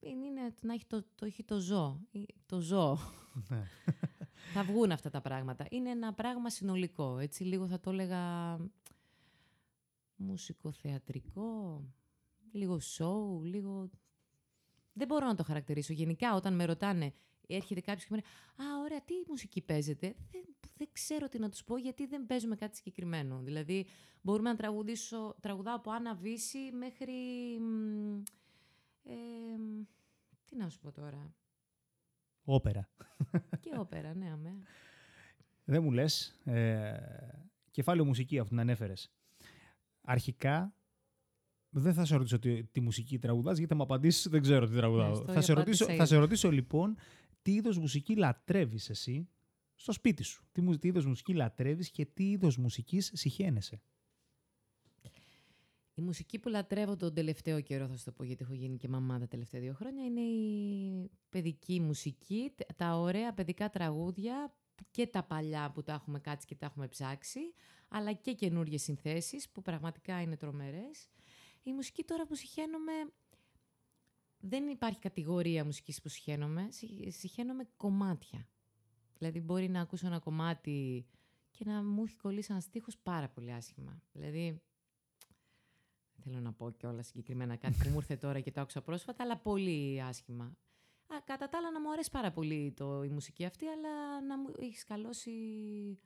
Είναι, 0.00 0.26
είναι 0.26 0.54
να 0.62 0.72
έχει 0.74 0.86
το, 0.86 1.04
το, 1.14 1.24
έχει 1.26 1.44
το 1.44 1.58
ζώο. 1.60 2.00
Ε, 2.12 2.22
Το 2.46 2.60
ζώο. 2.60 2.98
Ναι. 3.48 3.64
θα 4.52 4.64
βγουν 4.64 4.90
αυτά 4.92 5.10
τα 5.10 5.20
πράγματα. 5.20 5.66
Είναι 5.70 5.90
ένα 5.90 6.14
πράγμα 6.14 6.50
συνολικό. 6.50 7.18
Έτσι 7.18 7.44
λίγο 7.44 7.66
θα 7.66 7.80
το 7.80 7.90
έλεγα 7.90 8.56
μουσικοθεατρικό, 10.16 11.82
λίγο 12.52 12.80
σοου, 12.80 13.42
λίγο... 13.44 13.90
Δεν 14.92 15.06
μπορώ 15.06 15.26
να 15.26 15.34
το 15.34 15.42
χαρακτηρίσω. 15.42 15.92
Γενικά 15.92 16.34
όταν 16.34 16.54
με 16.54 16.64
ρωτάνε, 16.64 17.12
έρχεται 17.46 17.80
κάποιος 17.80 18.04
και 18.04 18.14
μου 18.14 18.20
λέει 18.20 18.68
«Α, 18.68 18.78
ωραία, 18.84 19.00
τι 19.00 19.14
μουσική 19.28 19.60
παίζετε» 19.60 20.14
δεν, 20.30 20.44
δεν 20.76 20.88
ξέρω 20.92 21.28
τι 21.28 21.38
να 21.38 21.48
τους 21.48 21.64
πω 21.64 21.76
γιατί 21.76 22.06
δεν 22.06 22.26
παίζουμε 22.26 22.56
κάτι 22.56 22.76
συγκεκριμένο. 22.76 23.40
Δηλαδή 23.42 23.86
μπορούμε 24.22 24.48
να 24.48 24.56
τραγουδήσω, 24.56 25.36
τραγουδάω 25.40 25.76
από 25.76 25.90
Άννα 25.90 26.14
Βύση 26.14 26.58
μέχρι... 26.72 27.12
μ, 27.60 28.22
ε, 29.02 29.14
μ, 29.58 29.82
τι 30.44 30.56
να 30.56 30.68
σου 30.68 30.78
πω 30.78 30.92
τώρα. 30.92 31.34
Όπερα. 32.44 32.88
Και 33.60 33.74
όπερα, 33.78 34.14
ναι, 34.14 34.30
αμέ. 34.30 34.58
Δεν 35.64 35.82
μου 35.82 35.90
λες. 35.90 36.40
Ε, 36.44 36.96
κεφάλαιο 37.70 38.04
μουσική, 38.04 38.38
αφού 38.38 38.48
την 38.48 38.60
ανέφερες. 38.60 39.12
Αρχικά, 40.00 40.74
δεν 41.74 41.94
θα 41.94 42.04
σε 42.04 42.16
ρωτήσω 42.16 42.38
τι, 42.38 42.64
τι 42.64 42.80
μουσική 42.80 43.18
τραγουδάς, 43.18 43.56
γιατί 43.56 43.70
θα 43.70 43.76
μου 43.76 43.82
απαντήσεις 43.82 44.28
δεν 44.28 44.42
ξέρω 44.42 44.66
τι 44.68 44.74
τραγουδάω. 44.74 45.08
Ναι, 45.08 45.14
στο 45.14 45.32
θα, 45.32 45.40
σε 45.40 45.52
ρωτήσω, 45.52 45.84
απάντησα 45.84 46.02
θα 46.02 46.08
σε 46.08 46.14
ήδη. 46.14 46.24
ρωτήσω 46.24 46.50
λοιπόν 46.50 46.96
τι 47.42 47.52
είδος 47.54 47.78
μουσική 47.78 48.16
λατρεύεις 48.16 48.90
εσύ 48.90 49.28
στο 49.74 49.92
σπίτι 49.92 50.22
σου; 50.22 50.44
Τι, 50.52 50.60
μου- 50.60 50.78
τι 50.78 50.88
είδος 50.88 51.06
μουσική 51.06 51.34
λατρεύεις 51.34 51.90
και 51.90 52.04
τι 52.06 52.30
είδος 52.30 52.56
μουσικής 52.56 53.10
συχαίνεσαι; 53.14 53.82
Η 55.94 56.02
μουσική 56.02 56.38
που 56.38 56.48
λατρεύω 56.48 56.96
τον 56.96 57.14
τελευταίο 57.14 57.60
καιρό, 57.60 57.86
θα 57.86 57.96
σου 57.96 58.04
το 58.04 58.12
πω 58.12 58.24
γιατί 58.24 58.42
έχω 58.44 58.54
γίνει 58.54 58.76
και 58.76 58.88
μαμά 58.88 59.18
τα 59.18 59.28
τελευταία 59.28 59.60
δύο 59.60 59.72
χρόνια, 59.74 60.04
είναι 60.04 60.20
η 60.20 61.10
παιδική 61.28 61.80
μουσική, 61.80 62.52
τε- 62.54 62.72
τα 62.76 62.96
ωραία 62.98 63.32
παιδικά 63.32 63.70
τραγούδια 63.70 64.54
και 64.90 65.06
τα 65.06 65.22
παλιά 65.22 65.70
που 65.70 65.82
τα 65.82 65.92
έχουμε 65.92 66.18
κάτσει 66.20 66.46
και 66.46 66.54
τα 66.54 66.66
έχουμε 66.66 66.88
ψάξει, 66.88 67.40
αλλά 67.88 68.12
και 68.12 68.32
καινούριε 68.32 68.78
συνθέσεις 68.78 69.48
που 69.48 69.62
πραγματικά 69.62 70.20
είναι 70.20 70.36
τρομερές. 70.36 71.08
Η 71.62 71.72
μουσική 71.72 72.04
τώρα 72.04 72.26
που 72.26 72.34
συχαίνομαι, 72.34 72.92
δεν 74.38 74.68
υπάρχει 74.68 74.98
κατηγορία 74.98 75.64
μουσικής 75.64 76.00
που 76.00 76.08
συχαίνομαι, 76.08 76.68
Συ- 76.70 77.10
συχαίνομαι 77.10 77.68
κομμάτια. 77.76 78.48
Δηλαδή 79.18 79.40
μπορεί 79.40 79.68
να 79.68 79.80
ακούσω 79.80 80.06
ένα 80.06 80.18
κομμάτι 80.18 81.06
και 81.50 81.64
να 81.64 81.82
μου 81.84 82.02
έχει 82.04 82.16
κολλήσει 82.16 82.48
ένας 82.52 82.64
στίχος 82.64 82.98
πάρα 82.98 83.28
πολύ 83.28 83.52
άσχημα. 83.52 84.02
Δηλαδή, 84.12 84.60
δεν 86.14 86.22
θέλω 86.24 86.40
να 86.40 86.52
πω 86.52 86.70
και 86.70 86.86
όλα 86.86 87.02
συγκεκριμένα 87.02 87.56
κάτι 87.56 87.76
που 87.82 87.88
μου 87.88 87.96
ήρθε 87.96 88.16
τώρα 88.16 88.40
και 88.40 88.50
το 88.50 88.60
άκουσα 88.60 88.82
πρόσφατα, 88.82 89.22
αλλά 89.22 89.36
πολύ 89.38 90.02
άσχημα. 90.02 90.56
Α, 91.06 91.16
κατά 91.24 91.48
τα 91.48 91.58
άλλα 91.58 91.70
να 91.70 91.80
μου 91.80 91.92
αρέσει 91.92 92.10
πάρα 92.10 92.30
πολύ 92.32 92.72
το, 92.76 93.02
η 93.02 93.08
μουσική 93.08 93.44
αυτή, 93.44 93.66
αλλά 93.66 94.22
να 94.26 94.38
μου 94.38 94.48
έχεις 94.60 94.80
σκαλώσει 94.80 95.30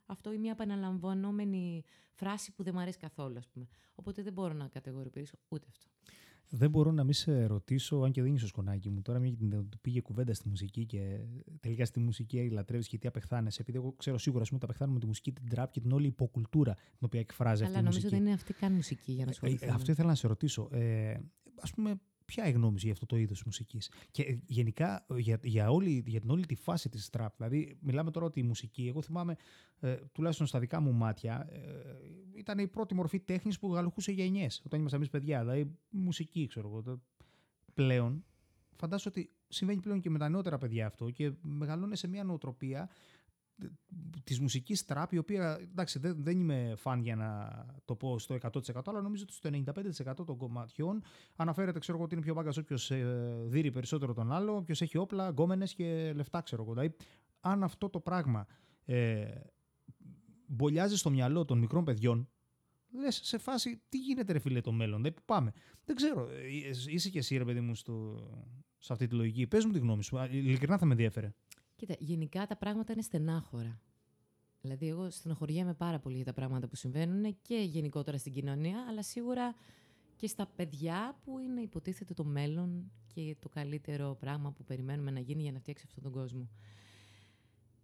αυτό 0.07 0.33
ή 0.33 0.39
μια 0.39 0.51
επαναλαμβανόμενη 0.51 1.83
φράση 2.13 2.53
που 2.53 2.63
δεν 2.63 2.73
μου 2.77 2.81
αρέσει 2.81 2.99
καθόλου, 2.99 3.39
ας 3.39 3.49
πούμε. 3.49 3.67
Οπότε 3.95 4.23
δεν 4.23 4.33
μπορώ 4.33 4.55
να 4.55 4.69
κατηγοριοποιήσω 4.69 5.37
ούτε 5.49 5.67
αυτό. 5.71 5.87
Δεν 6.49 6.71
μπορώ 6.71 6.91
να 6.93 7.05
μην 7.05 7.13
σε 7.13 7.47
ρωτήσω, 7.47 7.97
αν 8.01 8.11
και 8.13 8.23
δεν 8.23 8.31
είσαι 8.31 8.39
στο 8.39 8.47
σκονάκι 8.47 8.91
μου 8.91 9.03
τώρα, 9.03 9.19
μια 9.19 9.31
και 9.31 9.37
την- 9.37 9.69
πήγε 9.81 10.01
κουβέντα 10.01 10.35
στη 10.35 10.49
μουσική 10.49 10.87
και 10.87 11.19
τελικά 11.61 11.85
στη 11.85 12.01
μουσική 12.01 12.51
λατρεύεις 12.51 12.89
και 12.89 12.99
τι 12.99 13.09
απεχθάνεσαι. 13.09 13.61
Επειδή 13.63 13.79
εγώ 13.79 13.93
ξέρω 13.93 14.19
σίγουρα 14.19 14.43
ας 14.43 14.49
πούμε, 14.49 14.61
ότι 14.63 14.71
απεχθάνομαι 14.71 15.01
τη 15.01 15.07
μουσική, 15.07 15.33
την 15.33 15.49
τραπ 15.49 15.71
και 15.73 15.81
την 15.81 15.93
όλη 15.93 16.07
υποκουλτούρα 16.07 16.75
την 16.75 16.99
οποία 17.01 17.21
εκφράζει 17.21 17.65
αλλά 17.65 17.67
αυτή 17.67 17.79
η 17.79 17.83
νομίζω 17.83 17.99
μουσική. 17.99 18.15
δεν 18.17 18.25
είναι 18.25 18.35
αυτή 18.35 18.53
καν 18.53 18.73
μουσική 18.73 19.13
για 19.13 19.25
να 19.25 19.31
Ε, 19.31 19.33
ασχοληθούμε. 19.33 19.73
αυτό 19.73 19.93
ήθελα 19.93 20.09
να 20.09 20.15
σε 20.15 20.27
ρωτήσω. 20.27 20.69
Ε, 20.73 21.17
ας 21.61 21.71
πούμε, 21.71 22.01
ποια 22.27 22.47
η 22.49 22.51
γνώμη 22.51 22.79
σου 22.79 22.85
για 22.85 22.93
αυτό 22.95 23.07
το 23.07 23.17
είδος 23.17 23.43
μουσικής; 23.45 23.91
Και 24.11 24.23
ε, 24.23 24.39
γενικά 24.47 25.07
ε, 25.11 25.19
για, 25.19 25.41
για, 25.43 25.71
όλη, 25.71 26.03
για 26.07 26.21
την 26.21 26.31
όλη 26.31 26.47
τη 26.47 26.55
φάση 26.55 26.89
της 26.89 27.11
τραπ. 27.11 27.37
Δηλαδή, 27.37 27.79
μιλάμε 27.81 28.11
τώρα 28.11 28.27
ότι 28.27 28.41
η 28.41 28.43
μουσική, 28.43 28.87
εγώ 28.89 29.03
θυμάμαι, 29.03 29.37
ε, 29.81 29.97
τουλάχιστον 30.13 30.47
στα 30.47 30.59
δικά 30.59 30.81
μου 30.81 30.93
μάτια, 30.93 31.47
ε, 31.51 31.59
ήταν 32.39 32.59
η 32.59 32.69
πρώτη 32.69 32.95
μορφή 32.95 33.21
τέχνης 33.21 33.59
που 33.59 33.73
γαλουχούσε 33.75 34.13
γενιές. 34.13 34.63
Όταν 34.65 34.79
ήμασταν 34.79 35.01
εμείς 35.01 35.13
παιδιά, 35.13 35.41
δηλαδή 35.41 35.77
μουσική, 35.91 36.47
ξέρω 36.47 36.69
εγώ. 36.69 36.83
το- 36.83 37.01
Πλέον, 37.75 38.25
φαντάζομαι 38.77 39.15
ότι 39.17 39.31
συμβαίνει 39.49 39.81
πλέον 39.81 40.01
και 40.01 40.11
με 40.11 40.19
τα 40.19 40.29
νεότερα 40.29 40.59
παιδιά 40.59 40.87
αυτό 40.87 41.11
και 41.11 41.33
μεγαλώνει 41.43 41.97
σε 41.97 42.09
μια 42.09 42.25
νοοτροπία 42.25 42.89
της 44.25 44.41
μουσικής 44.41 44.85
τραπ, 44.85 45.13
η 45.13 45.19
οποία 45.19 45.59
εντάξει, 45.61 45.99
δεν, 45.99 46.23
δεν 46.23 46.39
είμαι 46.39 46.75
φαν 46.77 47.01
για 47.01 47.17
να 47.17 47.51
το 47.85 47.95
πω 47.95 48.19
στο 48.19 48.39
100%, 48.43 48.59
αλλά 48.85 49.01
νομίζω 49.01 49.23
ότι 49.23 49.33
στο 49.33 49.51
95% 50.13 50.27
των 50.27 50.37
κομματιών 50.37 51.03
αναφέρεται, 51.37 51.79
ξέρω 51.79 51.97
εγώ, 51.97 52.07
ότι 52.07 52.15
είναι 52.15 52.25
πιο 52.25 52.35
μπάγκα 52.35 52.53
όποιος 52.59 52.91
ε, 52.91 53.37
δίνει 53.45 53.71
περισσότερο 53.71 54.13
τον 54.13 54.33
άλλο, 54.33 54.57
όποιος 54.57 54.83
έχει 54.83 54.99
όπλα, 54.99 55.29
γκόμενες 55.29 55.75
και 55.75 56.13
λεφτά, 56.15 56.41
ξέρω 56.41 56.63
εγώ. 56.63 56.73
Δηλαδή, 56.73 56.95
αν 57.41 57.63
αυτό 57.63 57.89
το 57.89 58.01
πράγμα 58.01 58.47
ε, 58.85 59.27
μπολιάζει 60.47 60.97
στο 60.97 61.11
μυαλό 61.11 61.45
των 61.45 61.59
μικρών 61.59 61.85
παιδιών, 61.85 62.29
λες 62.93 63.21
σε 63.23 63.39
φάση 63.39 63.83
τι 63.89 63.99
γίνεται, 63.99 64.33
ρε 64.33 64.39
φίλε, 64.39 64.61
το 64.61 64.73
μέλλον, 64.73 64.97
δηλαδή, 64.97 65.15
πού 65.15 65.23
πάμε. 65.25 65.53
Δεν 65.85 65.97
ξέρω, 65.97 66.29
ε, 66.31 66.69
ε, 66.69 66.71
είσαι 66.87 67.11
και 67.11 67.19
εσύ, 67.19 67.37
ρε 67.37 67.45
παιδί 67.45 67.61
μου, 67.61 67.75
στο, 67.75 68.27
σε 68.79 68.93
αυτή 68.93 69.07
τη 69.07 69.15
λογική. 69.15 69.47
Πες 69.47 69.65
μου 69.65 69.73
τη 69.73 69.79
γνώμη 69.79 70.03
σου. 70.05 70.19
Α, 70.19 70.27
Ειλικρινά 70.31 70.79
θα 70.79 70.85
με 70.85 70.93
ενδιαφέρε. 70.93 71.33
Κοίτα, 71.77 71.95
γενικά 71.99 72.47
τα 72.47 72.57
πράγματα 72.57 72.93
είναι 72.93 73.03
στενάχωρα. 73.03 73.81
Δηλαδή, 74.61 74.89
εγώ 74.89 75.11
στενοχωριέμαι 75.11 75.75
πάρα 75.75 75.99
πολύ 75.99 76.17
για 76.17 76.25
τα 76.25 76.33
πράγματα 76.33 76.69
που 76.69 76.77
συμβαίνουν 76.77 77.37
και 77.43 77.57
γενικότερα 77.57 78.19
στην 78.19 78.33
κοινωνία, 78.33 78.87
αλλά 78.89 79.03
σίγουρα 79.03 79.55
και 80.17 80.27
στα 80.27 80.47
παιδιά 80.47 81.19
που 81.25 81.39
είναι 81.39 81.61
υποτίθεται 81.61 82.15
το 82.15 82.25
μέλλον 82.25 82.91
και 83.15 83.37
το 83.39 83.49
καλύτερο 83.49 84.17
πράγμα 84.21 84.53
που 84.53 84.65
περιμένουμε 84.65 85.11
να 85.11 85.21
γίνει 85.21 85.43
για 85.43 85.53
να 85.53 85.59
φτιάξει 85.59 85.85
αυτόν 85.87 86.03
τον 86.03 86.13
κόσμο. 86.13 86.49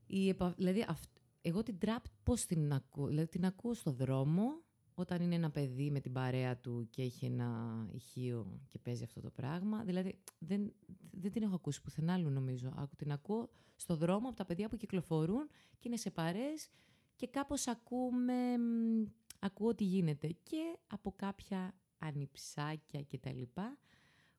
Η 0.06 0.28
επα... 0.28 0.54
Δηλαδή, 0.56 0.84
αυ... 0.88 1.00
εγώ 1.42 1.62
την 1.62 1.78
τραπ 1.78 2.04
πώς 2.22 2.44
την 2.46 2.72
ακούω; 2.72 3.06
Δηλαδή, 3.06 3.28
την 3.28 3.44
ακούω 3.44 3.74
στο 3.74 3.92
δρόμο, 3.92 4.61
όταν 4.94 5.20
είναι 5.22 5.34
ένα 5.34 5.50
παιδί 5.50 5.90
με 5.90 6.00
την 6.00 6.12
παρέα 6.12 6.56
του 6.56 6.86
και 6.90 7.02
έχει 7.02 7.24
ένα 7.24 7.76
ηχείο 7.92 8.60
και 8.68 8.78
παίζει 8.78 9.04
αυτό 9.04 9.20
το 9.20 9.30
πράγμα. 9.30 9.82
Δηλαδή, 9.84 10.18
δεν, 10.38 10.72
δεν 11.10 11.32
την 11.32 11.42
έχω 11.42 11.54
ακούσει 11.54 11.82
πουθενά 11.82 12.12
άλλου, 12.12 12.30
νομίζω. 12.30 12.68
Άκου- 12.76 12.96
Την 12.96 13.12
ακούω 13.12 13.50
στο 13.76 13.96
δρόμο 13.96 14.28
από 14.28 14.36
τα 14.36 14.44
παιδιά 14.44 14.68
που 14.68 14.76
κυκλοφορούν 14.76 15.48
και 15.78 15.88
είναι 15.88 15.96
σε 15.96 16.10
παρέες 16.10 16.68
και 17.16 17.26
κάπως 17.26 17.66
ακούμε, 17.66 18.58
μ, 18.58 19.04
ακούω 19.38 19.74
τι 19.74 19.84
γίνεται. 19.84 20.26
Και 20.42 20.76
από 20.86 21.12
κάποια 21.16 21.74
ανιψάκια 21.98 23.02
και 23.02 23.18
τα 23.18 23.32
λοιπά, 23.32 23.78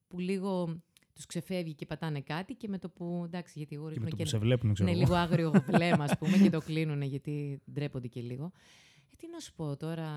που 0.07 0.19
λίγο 0.19 0.81
τους 1.13 1.25
ξεφεύγει 1.25 1.74
και 1.74 1.86
πατάνε 1.86 2.22
κάτι 2.22 2.53
και 2.53 2.67
με 2.67 2.77
το 2.79 2.89
που, 2.89 3.22
εντάξει, 3.25 3.53
γιατί 3.57 3.75
εγώ 3.75 3.83
Και 3.83 3.89
με 3.89 4.05
ρίχνω 4.05 4.10
το 4.10 4.15
και 4.15 4.24
που 4.24 4.29
σε 4.29 4.38
βλέπουν, 4.38 4.74
ξέρω 4.74 4.89
ναι, 4.89 4.95
εγώ. 4.95 5.05
λίγο 5.05 5.15
άγριο 5.15 5.51
βλέμμα, 5.67 6.03
ας 6.03 6.17
πούμε, 6.17 6.38
και 6.38 6.50
το 6.50 6.62
κλείνουν 6.62 7.01
γιατί 7.01 7.62
ντρέπονται 7.72 8.07
και 8.07 8.22
λίγο. 8.22 8.51
Ε, 9.13 9.15
τι 9.17 9.27
να 9.29 9.39
σου 9.39 9.53
πω 9.53 9.77
τώρα, 9.77 10.10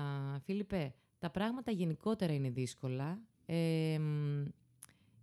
Φίλιππε, 0.43 0.93
τα 1.17 1.31
πράγματα 1.31 1.71
γενικότερα 1.71 2.33
είναι 2.33 2.49
δύσκολα. 2.49 3.21
Ε, 3.45 3.97
μ, 3.99 4.45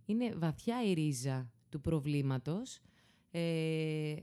είναι 0.05 0.35
βαθιά 0.35 0.83
η 0.83 0.93
ρίζα 0.93 1.51
του 1.69 1.81
προβλήματος. 1.81 2.79
Ε, 3.31 4.15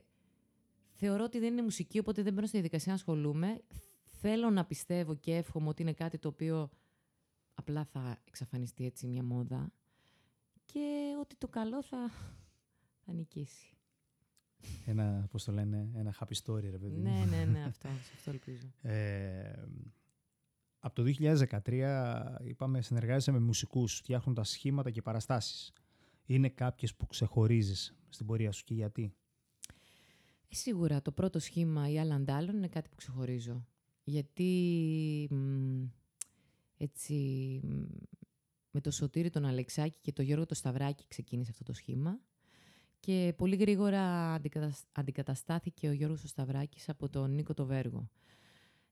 θεωρώ 0.93 1.25
ότι 1.25 1.39
δεν 1.39 1.53
είναι 1.53 1.63
μουσική, 1.63 1.99
οπότε 1.99 2.23
δεν 2.23 2.33
μπαίνω 2.33 2.47
στη 2.47 2.57
διαδικασία 2.57 2.93
να 2.93 2.99
ασχολούμαι. 2.99 3.63
Θέλω 4.11 4.51
να 4.51 4.65
πιστεύω 4.65 5.15
και 5.15 5.37
εύχομαι 5.37 5.69
ότι 5.69 5.83
είναι 5.83 5.93
κάτι 5.93 6.19
το 6.19 6.29
οποίο 6.29 6.71
απλά 7.55 7.85
θα 7.85 8.19
εξαφανιστεί 8.25 8.85
έτσι 8.85 9.07
μια 9.07 9.23
μόδα 9.23 9.73
και 10.65 11.15
ότι 11.21 11.37
το 11.37 11.49
καλό 11.49 11.83
θα, 11.83 12.11
θα 13.05 13.13
νικήσει. 13.13 13.72
Ένα, 14.87 15.27
πώς 15.31 15.45
το 15.45 15.53
λένε, 15.53 15.91
ένα 15.95 16.15
happy 16.21 16.35
story, 16.45 16.61
ρε 16.71 16.79
παιδί. 16.79 17.01
ναι, 17.01 17.25
ναι, 17.31 17.45
ναι, 17.45 17.65
αυτό, 17.69 17.89
αυτό 18.15 18.31
ελπίζω. 18.31 18.67
Ε, 18.83 19.53
από 20.79 20.95
το 20.95 21.13
2013 21.67 22.37
είπαμε 22.45 22.81
συνεργάζεσαι 22.83 23.33
με 23.33 23.39
μουσικούς 23.39 23.95
φτιάχνοντας 23.95 24.51
σχήματα 24.51 24.91
και 24.91 25.03
παραστάσεις. 25.03 25.73
Είναι 26.27 26.49
κάποιες 26.49 26.95
που 26.95 27.07
ξεχωρίζεις 27.07 27.97
στην 28.09 28.27
πορεία 28.27 28.53
σου 28.53 28.65
και 28.65 28.75
γιατί; 28.75 29.15
Ε, 30.49 30.55
σίγουρα 30.55 31.03
το 31.03 31.13
πρώτο 31.13 31.39
σχήμα 31.39 31.91
η 31.91 31.99
Άλλαν 31.99 32.25
Ντάλλον 32.25 32.57
είναι 32.57 32.69
κάτι 32.69 32.89
που 32.89 32.97
ξεχωρίζω. 32.97 33.67
Γιατί 34.05 35.29
έτσι 36.77 37.61
με 38.71 38.81
το 38.81 38.91
Σωτήρι 38.91 39.31
τον 39.31 39.45
Αλεξάκη 39.45 39.99
και 40.01 40.13
το 40.13 40.23
Γιώργο 40.23 40.47
το 40.47 40.55
Σταυράκη 40.55 41.05
ξεκίνησε 41.09 41.51
αυτό 41.51 41.65
το 41.65 41.73
σχήμα. 41.73 42.21
Και 43.05 43.35
πολύ 43.37 43.57
γρήγορα 43.57 44.35
αντικαταστάθηκε 44.93 45.89
ο 45.89 45.93
Γιώργος 45.93 46.25
ο 46.25 46.27
Σταυράκης 46.27 46.89
από 46.89 47.09
τον 47.09 47.35
Νίκο 47.35 47.55
το 47.55 47.67
Βέργο. 47.67 48.09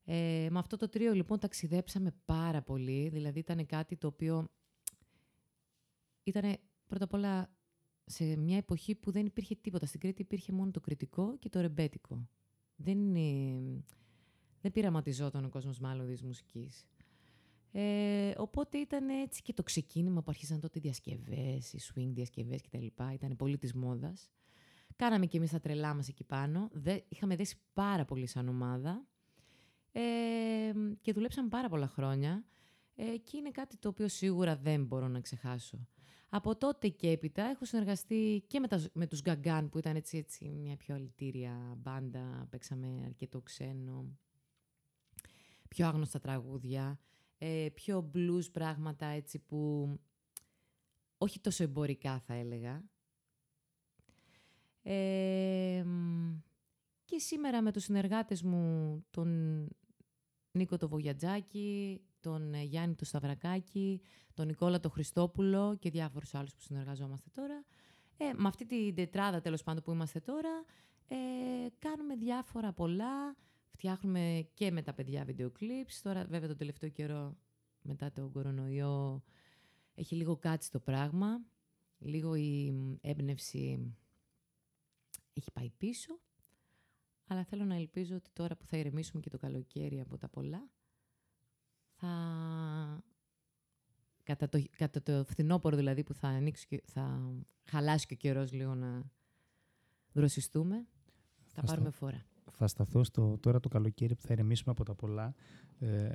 Ε, 0.04 0.46
με 0.50 0.58
αυτό 0.58 0.76
το 0.76 0.88
τρίο 0.88 1.12
λοιπόν 1.12 1.38
ταξιδέψαμε 1.38 2.14
πάρα 2.24 2.62
πολύ, 2.62 3.08
δηλαδή 3.08 3.38
ήταν 3.38 3.66
κάτι 3.66 3.96
το 3.96 4.06
οποίο 4.06 4.48
ήταν 6.22 6.56
πρώτα 6.86 7.04
απ' 7.04 7.12
όλα 7.12 7.50
σε 8.04 8.36
μια 8.36 8.56
εποχή 8.56 8.94
που 8.94 9.10
δεν 9.10 9.26
υπήρχε 9.26 9.54
τίποτα. 9.54 9.86
Στην 9.86 10.00
Κρήτη 10.00 10.22
υπήρχε 10.22 10.52
μόνο 10.52 10.70
το 10.70 10.80
κριτικό 10.80 11.36
και 11.38 11.48
το 11.48 11.60
ρεμπέτικο. 11.60 12.28
Δεν, 12.76 12.98
είναι... 12.98 13.84
δεν 14.60 14.72
πειραματιζόταν 14.72 15.44
ο 15.44 15.48
κόσμος 15.48 15.78
μάλλον 15.78 16.06
της 16.06 16.22
μουσικής. 16.22 16.86
Ε, 17.72 18.32
οπότε 18.36 18.78
ήταν 18.78 19.08
έτσι 19.08 19.42
και 19.42 19.52
το 19.52 19.62
ξεκίνημα 19.62 20.22
που 20.22 20.30
αρχίσαν 20.30 20.60
τότε 20.60 20.78
οι 20.78 20.82
διασκευές, 20.82 21.72
οι 21.72 21.78
swing 21.80 22.10
διασκευές 22.12 22.62
κτλ. 22.62 22.86
Ήταν 23.12 23.36
πολύ 23.36 23.58
της 23.58 23.74
μόδας. 23.74 24.30
Κάναμε 24.96 25.26
και 25.26 25.36
εμείς 25.36 25.50
τα 25.50 25.60
τρελά 25.60 25.94
μας 25.94 26.08
εκεί 26.08 26.24
πάνω. 26.24 26.68
Δε, 26.72 26.98
είχαμε 27.08 27.36
δέσει 27.36 27.56
πάρα 27.72 28.04
πολύ 28.04 28.26
σαν 28.26 28.48
ομάδα. 28.48 29.06
Ε, 29.92 30.00
και 31.00 31.12
δουλέψαμε 31.12 31.48
πάρα 31.48 31.68
πολλά 31.68 31.88
χρόνια. 31.88 32.44
Ε, 32.94 33.16
και 33.16 33.36
είναι 33.36 33.50
κάτι 33.50 33.76
το 33.76 33.88
οποίο 33.88 34.08
σίγουρα 34.08 34.56
δεν 34.56 34.84
μπορώ 34.84 35.08
να 35.08 35.20
ξεχάσω. 35.20 35.88
Από 36.28 36.56
τότε 36.56 36.88
και 36.88 37.10
έπειτα 37.10 37.42
έχω 37.42 37.64
συνεργαστεί 37.64 38.44
και 38.46 38.60
με, 38.60 38.68
τα, 38.68 38.82
με 38.92 39.06
τους 39.06 39.22
Γκαγκάν 39.22 39.68
που 39.68 39.78
ήταν 39.78 39.96
έτσι, 39.96 40.18
έτσι 40.18 40.48
μια 40.48 40.76
πιο 40.76 40.94
αλητήρια 40.94 41.74
μπάντα. 41.76 42.46
Παίξαμε 42.50 43.02
αρκετό 43.04 43.40
ξένο, 43.40 44.18
πιο 45.68 45.86
άγνωστα 45.86 46.20
τραγούδια, 46.20 47.00
ε, 47.42 47.68
πιο 47.74 48.10
blues 48.14 48.52
πράγματα 48.52 49.06
έτσι 49.06 49.38
που 49.38 49.88
όχι 51.18 51.40
τόσο 51.40 51.62
εμπορικά 51.62 52.18
θα 52.18 52.34
έλεγα. 52.34 52.84
Ε, 54.82 55.84
και 57.04 57.18
σήμερα 57.18 57.62
με 57.62 57.72
τους 57.72 57.82
συνεργάτες 57.82 58.42
μου, 58.42 59.04
τον 59.10 59.68
Νίκο 60.52 60.76
το 60.76 60.88
Βογιατζάκη, 60.88 62.00
τον 62.20 62.54
ε, 62.54 62.62
Γιάννη 62.62 62.94
το 62.94 63.04
Σταυρακάκη, 63.04 64.00
τον 64.34 64.46
Νικόλα 64.46 64.80
το 64.80 64.88
Χριστόπουλο 64.88 65.76
και 65.78 65.90
διάφορους 65.90 66.34
άλλους 66.34 66.54
που 66.54 66.60
συνεργαζόμαστε 66.60 67.28
τώρα. 67.32 67.64
Ε, 68.16 68.32
με 68.36 68.48
αυτή 68.48 68.66
την 68.66 68.94
τετράδα 68.94 69.40
τέλος 69.40 69.62
πάντων 69.62 69.82
που 69.82 69.90
είμαστε 69.90 70.20
τώρα, 70.20 70.64
ε, 71.08 71.16
κάνουμε 71.78 72.16
διάφορα 72.16 72.72
πολλά, 72.72 73.36
φτιάχνουμε 73.70 74.48
και 74.54 74.70
με 74.70 74.82
τα 74.82 74.94
παιδιά 74.94 75.24
βίντεο 75.24 75.50
κλιπς. 75.50 76.02
Τώρα 76.02 76.24
βέβαια 76.24 76.48
τον 76.48 76.56
τελευταίο 76.56 76.90
καιρό 76.90 77.36
μετά 77.82 78.12
τον 78.12 78.32
κορονοϊό 78.32 79.22
έχει 79.94 80.14
λίγο 80.14 80.36
κάτσει 80.36 80.70
το 80.70 80.80
πράγμα. 80.80 81.40
Λίγο 81.98 82.34
η 82.34 82.74
έμπνευση 83.00 83.94
έχει 85.32 85.50
πάει 85.52 85.70
πίσω. 85.70 86.20
Αλλά 87.26 87.44
θέλω 87.44 87.64
να 87.64 87.74
ελπίζω 87.74 88.16
ότι 88.16 88.30
τώρα 88.32 88.56
που 88.56 88.66
θα 88.66 88.76
ηρεμήσουμε 88.76 89.22
και 89.22 89.30
το 89.30 89.38
καλοκαίρι 89.38 90.00
από 90.00 90.18
τα 90.18 90.28
πολλά, 90.28 90.70
θα... 91.90 93.04
Κατά 94.22 94.48
το, 94.48 94.62
κατά 94.76 95.02
το 95.02 95.24
φθινόπωρο 95.24 95.76
δηλαδή 95.76 96.04
που 96.04 96.14
θα, 96.14 96.28
ανοίξει, 96.28 96.82
θα 96.84 97.34
χαλάσει 97.64 98.06
και 98.06 98.14
ο 98.14 98.16
καιρός 98.16 98.52
λίγο 98.52 98.74
να 98.74 99.10
δροσιστούμε, 100.12 100.86
θα, 101.46 101.62
πάρουμε 101.62 101.90
φορά. 101.90 102.26
Θα 102.60 102.68
σταθώ 102.68 103.04
στο 103.04 103.38
τώρα 103.40 103.60
το 103.60 103.68
καλοκαίρι 103.68 104.14
που 104.14 104.22
θα 104.22 104.32
ηρεμήσουμε 104.32 104.70
από 104.70 104.84
τα 104.84 104.94
πολλά. 104.94 105.34
Ε, 105.78 106.08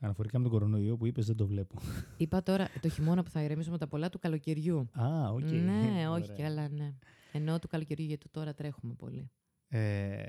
αναφορικά 0.00 0.38
με 0.38 0.44
τον 0.44 0.52
κορονοϊό 0.52 0.96
που 0.96 1.06
είπες 1.06 1.26
δεν 1.26 1.36
το 1.36 1.46
βλέπω. 1.46 1.78
Είπα 2.16 2.42
τώρα 2.42 2.68
το 2.80 2.88
χειμώνα 2.88 3.22
που 3.22 3.30
θα 3.30 3.42
ηρεμήσουμε 3.42 3.74
από 3.74 3.84
τα 3.84 3.90
πολλά 3.90 4.08
του 4.08 4.18
καλοκαιριού. 4.18 4.88
Α, 4.92 5.30
ok. 5.30 5.38
Okay. 5.38 5.52
Ναι, 5.52 6.08
όχι 6.08 6.32
και 6.32 6.44
άλλα 6.44 6.68
ναι. 6.68 6.94
Ενώ 7.32 7.58
του 7.58 7.68
καλοκαιριού 7.68 8.06
γιατί 8.06 8.28
τώρα 8.28 8.54
τρέχουμε 8.54 8.94
πολύ. 8.94 9.30
Ε, 9.68 10.22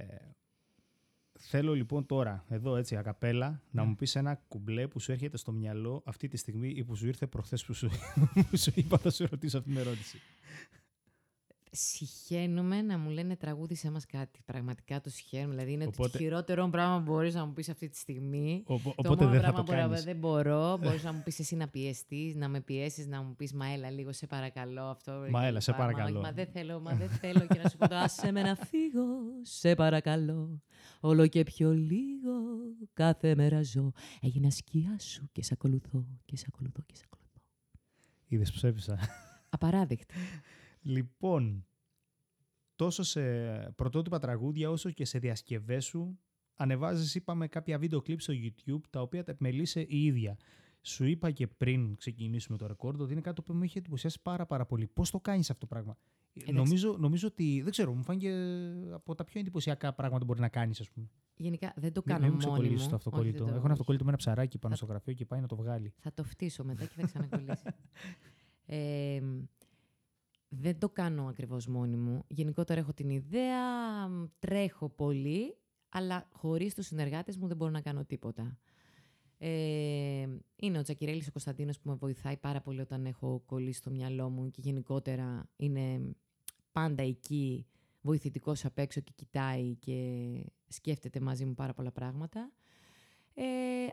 θέλω 1.40 1.74
λοιπόν 1.74 2.06
τώρα, 2.06 2.46
εδώ 2.48 2.76
έτσι, 2.76 2.96
ακαπέλα, 2.96 3.62
να 3.72 3.84
μου 3.84 3.96
πεις 3.96 4.16
ένα 4.16 4.36
κουμπλέ 4.48 4.88
που 4.88 5.00
σου 5.00 5.12
έρχεται 5.12 5.38
στο 5.38 5.52
μυαλό 5.52 6.04
αυτή 6.06 6.28
τη 6.28 6.38
στιγμή 6.38 6.70
ή 6.70 6.84
που 6.84 6.96
σου 6.96 7.08
ήρθε 7.08 7.28
προχθές 7.28 7.66
που 7.66 7.74
σου, 7.74 7.90
που 8.50 8.58
σου 8.58 8.72
είπα 8.76 8.98
θα 8.98 9.10
σου 9.10 9.28
ρωτήσω 9.30 9.58
αυτή 9.58 9.70
την 9.70 9.80
ερώτηση 9.80 10.18
συχαίνουμε 11.72 12.82
να 12.82 12.98
μου 12.98 13.10
λένε 13.10 13.36
τραγούδι 13.36 13.76
σε 13.76 13.92
μας 13.92 14.06
κάτι. 14.06 14.42
Πραγματικά 14.46 15.02
το 15.02 15.10
συχαίνουμε. 15.10 15.50
Δηλαδή 15.50 15.72
είναι 15.72 15.86
οπότε... 15.86 16.10
το 16.10 16.18
χειρότερο 16.18 16.68
πράγμα 16.70 16.98
που 16.98 17.12
μπορείς 17.12 17.34
να 17.34 17.46
μου 17.46 17.54
πεις 17.54 17.70
αυτή 17.70 17.90
τη 17.90 17.98
στιγμή. 17.98 18.64
Ο, 18.66 18.78
το 18.78 18.94
οπότε 18.96 19.26
μόνο 19.26 19.32
δεν 19.32 19.40
πράγμα 19.40 19.58
θα 19.58 19.88
το 19.88 19.96
που 19.96 20.04
δεν 20.04 20.16
μπορώ. 20.16 20.78
Μπορείς 20.82 21.04
να 21.04 21.14
μου 21.14 21.22
πεις 21.24 21.40
εσύ 21.40 21.56
να 21.56 21.68
πιεστείς, 21.68 22.36
να 22.36 22.48
με 22.48 22.62
πιέσεις, 22.62 23.08
να 23.08 23.22
μου 23.22 23.36
πεις 23.36 23.54
«Μα 23.54 23.68
έλα 23.68 23.90
λίγο, 23.90 24.14
σε 24.14 24.28
παρακαλώ 24.28 24.84
αυτό». 24.84 25.26
Μα 25.30 25.46
έλα, 25.46 25.60
σε 25.60 25.72
παρακαλώ. 25.72 26.22
Μα, 26.22 26.32
δεν 26.32 26.48
θέλω, 26.48 26.80
μα 26.80 26.94
δεν 26.94 27.10
θέλω 27.22 27.46
και 27.46 27.60
να 27.64 27.70
σου 27.70 27.78
πω 27.78 27.88
το 27.88 27.96
«Άσε 27.96 28.32
με 28.32 28.42
να 28.42 28.56
φύγω, 28.56 29.08
σε 29.42 29.76
παρακαλώ». 29.76 30.62
Όλο 31.00 31.28
και 31.28 31.44
πιο 31.44 31.72
λίγο 31.72 32.32
κάθε 32.94 33.36
μέρα 33.36 33.64
ζω. 33.64 33.92
Έγινα 34.22 34.50
σκιά 34.50 35.00
σου 35.00 35.30
και 35.32 35.44
σε 35.44 35.54
ακολουθώ 35.54 36.06
και 36.26 36.38
σε 36.38 36.46
ακολουθώ 36.48 36.82
και 36.86 36.96
σε 36.96 37.04
ακολουθώ. 37.06 37.40
Είδες 38.28 38.52
ψεύσα. 38.52 39.00
Απαράδεκτη. 39.50 40.16
Λοιπόν, 40.82 41.68
τόσο 42.76 43.04
σε 43.04 43.22
πρωτότυπα 43.76 44.20
τραγούδια 44.20 44.70
όσο 44.70 44.92
και 44.92 45.06
σε 45.06 45.20
διασκευές 45.20 45.86
σου 45.86 46.20
ανεβάζεις, 46.56 47.16
είπαμε, 47.16 47.48
κάποια 47.48 47.80
βίντεο 47.80 48.02
κλιπ 48.02 48.22
στο 48.22 48.34
YouTube 48.34 48.82
τα 48.90 49.02
οποία 49.02 49.24
τα 49.24 49.32
επιμελείσαι 49.32 49.82
η 49.82 50.06
ίδια. 50.06 50.38
Σου 50.82 51.06
είπα 51.06 51.32
και 51.32 51.48
πριν 51.48 51.96
ξεκινήσουμε 51.96 52.58
το 52.58 52.68
ρεκόρντ 52.68 53.02
ότι 53.02 53.12
είναι 53.12 53.22
κάτι 53.22 53.42
που 53.42 53.54
μου 53.54 53.64
είχε 53.64 53.80
εντυπωσιάσει 53.80 54.20
πάρα, 54.22 54.46
πάρα 54.46 54.66
πολύ. 54.66 54.88
Πώς 54.88 55.12
το 55.12 55.20
κάνεις 55.20 55.50
αυτό 55.50 55.68
το 55.68 55.76
πράγμα; 55.76 55.98
Νομίζω, 56.52 56.98
νομίζω 56.98 57.28
ότι, 57.28 57.62
δεν 57.62 57.72
ξέρω, 57.72 57.94
μου 57.94 58.04
φάνηκε 58.04 58.32
από 58.92 59.16
τα 59.16 59.24
πιο 59.24 59.40
εντυπωσιακά 59.40 59.94
πράγματα 59.94 60.20
που 60.20 60.26
μπορεί 60.26 60.40
να 60.40 60.50
κάνεις, 60.50 60.80
ας 60.80 60.90
πούμε. 60.90 61.10
Γενικά 61.36 61.74
δεν 61.76 61.94
το 61.94 62.02
κάνω 62.02 62.28
μόνο. 62.28 62.62
Μην 62.62 62.78
μου 62.82 62.88
το 62.90 62.96
αυτοκόλλητο. 62.96 63.48
Έχω 63.48 63.62
ένα 63.64 63.72
αυτοκόλλητο 63.72 64.04
με 64.04 64.10
ένα 64.10 64.18
ψαράκι 64.18 64.58
πάνω 64.58 64.76
στο 64.76 64.86
γραφείο 64.86 65.14
και 65.14 65.26
πάει 65.26 65.42
να 65.42 65.48
το 65.48 65.56
βγάλει. 65.56 65.94
Θα 65.98 66.14
το 66.14 66.24
φτύσω 66.24 66.64
μετά 66.64 66.86
και 66.86 66.94
θα 66.96 67.06
ξανακολλήσει. 67.06 67.64
ε, 68.66 69.22
δεν 70.50 70.80
το 70.80 70.90
κάνω 70.90 71.28
ακριβώς 71.28 71.68
μόνη 71.68 71.96
μου. 71.96 72.24
Γενικότερα 72.28 72.80
έχω 72.80 72.94
την 72.94 73.10
ιδέα, 73.10 73.64
τρέχω 74.40 74.90
πολύ, 74.90 75.58
αλλά 75.90 76.28
χωρίς 76.32 76.76
τους 76.76 76.86
συνεργάτες 76.86 77.38
μου 77.38 77.48
δεν 77.48 77.58
μπορώ 77.58 77.72
να 77.72 77.82
κάνω 77.82 78.06
τίποτα. 78.06 78.58
Ε, 79.38 80.28
είναι 80.56 80.78
ο 80.78 80.82
Τζακυρέλης 80.82 81.28
ο 81.28 81.32
Κωνσταντίνος 81.32 81.80
που 81.80 81.90
με 81.90 81.96
βοηθάει 81.96 82.38
πάρα 82.38 82.62
πολύ 82.62 82.82
όταν 82.82 83.06
έχω 83.06 83.44
κολλήσει 83.46 83.80
στο 83.80 83.90
μυαλό 83.90 84.30
μου 84.30 84.52
και 84.52 84.62
γενικότερα 84.62 85.50
είναι 85.56 86.16
πάντα 86.72 87.04
εκεί 87.04 87.66
βοηθητικός 88.02 88.66
απ' 88.66 88.80
έξω 88.80 89.02
και 89.02 89.12
κοιτάει 89.16 89.76
και 89.76 90.24
σκέφτεται 90.68 91.20
μαζί 91.20 91.46
μου 91.46 91.54
πάρα 91.54 91.74
πολλά 91.74 91.92
πράγματα. 91.92 92.52
Ε, 93.34 93.44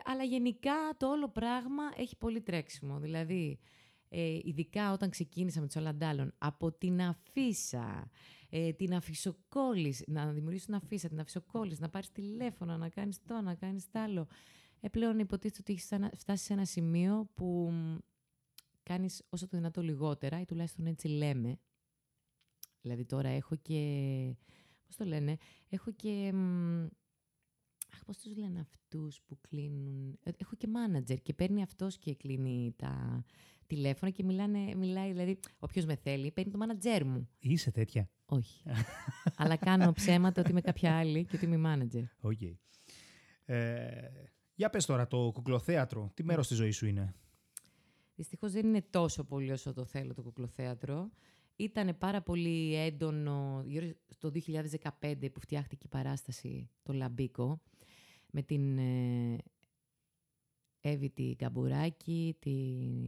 αλλά 0.05 0.23
γενικά 0.23 0.73
το 0.97 1.09
όλο 1.09 1.29
πράγμα 1.29 1.83
έχει 1.97 2.17
πολύ 2.17 2.41
τρέξιμο. 2.41 2.99
Δηλαδή, 2.99 3.59
ε, 4.09 4.39
ειδικά 4.43 4.91
όταν 4.93 5.09
ξεκίνησα 5.09 5.59
με 5.59 5.65
τους 5.65 5.75
Ολαντάλων, 5.75 6.33
από 6.37 6.71
την 6.71 7.01
αφίσα, 7.01 8.09
ε, 8.49 8.73
την 8.73 8.93
αφισοκόλληση, 8.93 10.03
να 10.07 10.31
δημιουργήσεις 10.31 10.65
την 10.65 10.75
αφίσα, 10.75 11.07
την 11.07 11.19
αφισοκόλληση, 11.19 11.81
να 11.81 11.89
πάρεις 11.89 12.11
τηλέφωνο, 12.11 12.77
να 12.77 12.89
κάνεις 12.89 13.23
το, 13.25 13.41
να 13.41 13.55
κάνεις 13.55 13.89
τ' 13.91 13.97
άλλο. 13.97 14.27
Ε, 14.79 14.89
πλέον 14.89 15.19
υποτίθεται 15.19 15.59
ότι 15.61 15.73
έχεις 15.73 15.89
φτάσεις 16.17 16.45
σε 16.45 16.53
ένα 16.53 16.65
σημείο 16.65 17.29
που 17.33 17.71
κάνεις 18.83 19.23
όσο 19.29 19.47
το 19.47 19.57
δυνατό 19.57 19.81
λιγότερα 19.81 20.41
ή 20.41 20.45
τουλάχιστον 20.45 20.85
έτσι 20.85 21.07
λέμε. 21.07 21.59
Δηλαδή 22.81 23.05
τώρα 23.05 23.29
έχω 23.29 23.55
και, 23.55 24.35
πώς 24.85 24.95
το 24.95 25.05
λένε, 25.05 25.37
έχω 25.69 25.91
και 25.91 26.33
Αχ, 27.97 28.05
πώς 28.05 28.17
τους 28.17 28.35
λένε 28.37 28.59
αυτούς 28.59 29.21
που 29.21 29.37
κλείνουν... 29.41 30.19
Ε, 30.23 30.31
έχω 30.37 30.55
και 30.55 30.67
μάνατζερ 30.67 31.21
και 31.21 31.33
παίρνει 31.33 31.61
αυτός 31.61 31.97
και 31.97 32.15
κλείνει 32.15 32.73
τα 32.75 33.23
τηλέφωνα 33.67 34.11
και 34.11 34.23
μιλάνε, 34.23 34.75
μιλάει, 34.75 35.11
δηλαδή, 35.11 35.39
όποιος 35.59 35.85
με 35.85 35.95
θέλει, 35.95 36.31
παίρνει 36.31 36.51
το 36.51 36.57
μάνατζερ 36.57 37.05
μου. 37.05 37.29
Είσαι 37.39 37.71
τέτοια. 37.71 38.09
Όχι. 38.25 38.63
Αλλά 39.37 39.55
κάνω 39.55 39.91
ψέματα 39.91 40.41
ότι 40.41 40.51
είμαι 40.51 40.61
κάποια 40.61 40.97
άλλη 40.97 41.25
και 41.25 41.35
ότι 41.35 41.45
είμαι 41.45 41.57
μάνατζερ. 41.57 42.03
Οκ. 42.21 42.41
Ε, 43.45 43.87
για 44.55 44.69
πες 44.69 44.85
τώρα, 44.85 45.07
το 45.07 45.31
κουκλοθέατρο, 45.33 46.11
τι 46.13 46.23
μέρος 46.23 46.47
της 46.47 46.57
ζωής 46.57 46.75
σου 46.75 46.85
είναι; 46.85 47.15
Δυστυχώς 48.15 48.51
δεν 48.51 48.67
είναι 48.67 48.81
τόσο 48.89 49.23
πολύ 49.23 49.51
όσο 49.51 49.73
το 49.73 49.85
θέλω 49.85 50.13
το 50.13 50.21
κουκλοθέατρο. 50.21 51.09
Ήταν 51.55 51.97
πάρα 51.97 52.21
πολύ 52.21 52.75
έντονο 52.75 53.63
γύρω 53.65 53.87
στο 54.07 54.31
2015 54.99 55.31
που 55.33 55.39
φτιάχτηκε 55.39 55.85
η 55.85 55.89
παράσταση 55.89 56.69
το 56.83 56.93
Λαμπίκο 56.93 57.61
με 58.37 58.43
την 58.43 58.77
ε, 58.77 59.37
Εύη 60.81 61.09
τη 61.09 61.35
Καμπουράκη, 61.35 62.35
τη 62.39 62.51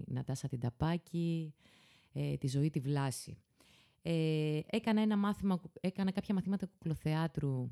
Νατάσα 0.08 0.48
την 0.48 0.60
Ταπάκη, 0.60 1.54
ε, 2.14 2.38
τη 2.38 2.48
Ζωή 2.48 2.70
τη 2.70 2.80
Βλάση. 2.80 3.38
Ε, 4.02 4.60
έκανα, 4.66 5.02
ένα 5.02 5.18
μάθημα, 5.18 5.62
έκανα 5.80 6.12
κάποια 6.12 6.34
μαθήματα 6.34 6.66
κουκλοθεάτρου 6.66 7.72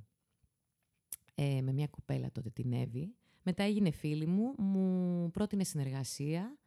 ε, 1.36 1.62
με 1.62 1.72
μια 1.72 1.88
κουπέλα 1.88 2.32
τότε, 2.32 2.50
την 2.50 2.74
Εύη. 2.74 3.16
Μετά 3.44 3.64
έγινε 3.64 3.92
φίλη 3.92 4.26
μου, 4.26 4.54
μου 4.58 5.32
πρότεινε 5.32 5.64
συνεργασία. 5.64 6.58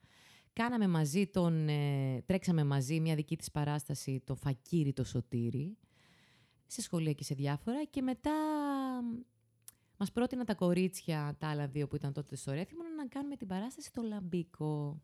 Κάναμε 0.53 0.88
μαζί 0.88 1.26
τον, 1.26 1.68
ε, 1.68 2.22
τρέξαμε 2.26 2.64
μαζί 2.64 3.00
μια 3.00 3.14
δική 3.14 3.37
της 3.37 3.50
παράσταση, 3.50 4.22
το 4.24 4.35
Φακύρι 4.35 4.92
το 4.92 5.05
Σωτήρι, 5.05 5.76
σε 6.66 6.83
σχολεία 6.83 7.12
και 7.12 7.24
σε 7.24 7.35
διάφορα. 7.35 7.85
Και 7.85 8.03
μετά 8.03 8.33
μας 10.01 10.13
πρότεινα 10.13 10.45
τα 10.45 10.55
κορίτσια, 10.55 11.37
τα 11.39 11.49
άλλα 11.49 11.67
δύο 11.67 11.87
που 11.89 11.97
ήταν 11.97 12.13
τότε 12.13 12.37
στο 12.37 12.53
Ρέθιμο, 12.53 12.83
να 12.97 13.07
κάνουμε 13.07 13.37
την 13.37 13.47
παράσταση 13.47 13.93
το 13.93 14.03
Λαμπίκο. 14.03 15.03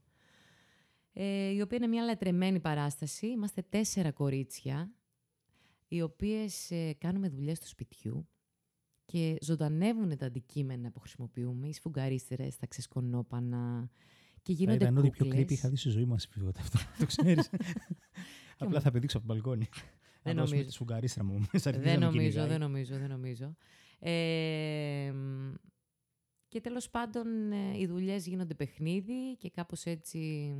Ε, 1.12 1.48
η 1.48 1.60
οποία 1.60 1.76
είναι 1.76 1.86
μια 1.86 2.02
λατρεμένη 2.04 2.60
παράσταση. 2.60 3.26
Είμαστε 3.26 3.62
τέσσερα 3.68 4.12
κορίτσια, 4.12 4.90
οι 5.88 6.02
οποίες 6.02 6.70
ε, 6.70 6.92
κάνουμε 6.98 7.28
δουλειές 7.28 7.60
του 7.60 7.66
σπιτιού 7.68 8.28
και 9.04 9.36
ζωντανεύουν 9.40 10.16
τα 10.16 10.26
αντικείμενα 10.26 10.90
που 10.90 11.00
χρησιμοποιούμε, 11.00 11.68
οι 11.68 11.72
σφουγγαρίστερες, 11.72 12.56
τα 12.56 12.66
ξεσκονόπανα 12.66 13.90
και 14.42 14.52
γίνονται 14.52 14.84
Ήταν 14.84 14.96
ό,τι 14.98 15.10
πιο 15.10 15.24
κούκλες. 15.24 15.42
creepy 15.44 15.50
είχα 15.50 15.68
δει 15.68 15.76
στη 15.76 15.88
ζωή 15.88 16.04
μου, 16.04 16.14
αυτό. 16.14 16.78
το 16.98 17.06
ξέρεις. 17.06 17.50
Απλά 18.58 18.80
θα 18.80 18.90
πηδήξω 18.90 19.18
από 19.18 19.26
το 19.26 19.32
μπαλκόνι. 19.32 19.68
Δεν 20.22 20.34
Να 20.34 20.40
δώσουμε 20.40 20.44
νομίζω. 20.44 20.64
τη 20.68 20.72
σφουγγαρίστρα 20.72 21.24
μου. 21.24 21.46
μέσα, 21.52 21.68
αρχίζει 21.68 21.88
Δεν 21.88 22.00
να 22.00 22.06
μου 22.06 22.12
νομίζω, 22.12 22.28
κυνηγάει. 22.30 22.48
δεν 22.48 22.60
νομίζω, 22.60 22.98
δεν 22.98 23.08
νομίζω. 23.08 23.56
Ε, 23.98 25.12
μ, 25.14 25.54
και 26.48 26.60
τέλος 26.60 26.90
πάντων 26.90 27.52
ε, 27.52 27.78
οι 27.78 27.86
δουλειές 27.86 28.26
γίνονται 28.26 28.54
παιχνίδι 28.54 29.36
και 29.36 29.50
κάπως 29.50 29.84
έτσι 29.84 30.52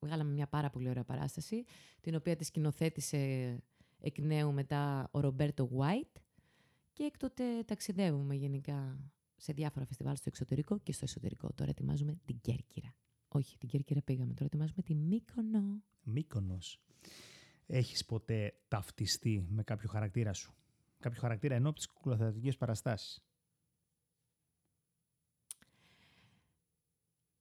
βγάλαμε 0.00 0.30
μια 0.30 0.46
πάρα 0.46 0.70
πολύ 0.70 0.88
ωραία 0.88 1.04
παράσταση, 1.04 1.64
την 2.00 2.14
οποία 2.14 2.36
τη 2.36 2.44
σκηνοθέτησε 2.44 3.56
εκ 4.00 4.18
νέου 4.18 4.52
μετά 4.52 5.08
ο 5.10 5.20
Ρομπέρτο 5.20 5.70
White 5.78 6.20
και 6.92 7.04
έκτοτε 7.04 7.44
ταξιδεύουμε 7.64 8.34
γενικά 8.34 9.10
σε 9.36 9.52
διάφορα 9.52 9.86
φεστιβάλ 9.86 10.16
στο 10.16 10.24
εξωτερικό 10.26 10.78
και 10.78 10.92
στο 10.92 11.04
εσωτερικό. 11.04 11.52
Τώρα 11.54 11.70
ετοιμάζουμε 11.70 12.18
την 12.24 12.40
Κέρκυρα. 12.40 12.94
Όχι, 13.28 13.58
την 13.58 13.68
Κέρκυρα 13.68 14.02
πήγαμε. 14.02 14.32
Τώρα 14.32 14.44
ετοιμάζουμε 14.44 14.82
τη 14.82 14.94
Μύκονο. 14.94 15.82
Μύκονος. 16.02 16.80
Έχεις 17.66 18.04
ποτέ 18.04 18.54
ταυτιστεί 18.68 19.46
με 19.48 19.62
κάποιο 19.62 19.88
χαρακτήρα 19.88 20.32
σου; 20.32 20.54
Κάποιο 21.00 21.20
χαρακτήρα 21.20 21.54
ενώ 21.54 21.68
από 21.68 21.76
τις 21.76 21.86
κουκλοθεατρικές 21.86 22.56
παραστάσεις. 22.56 23.22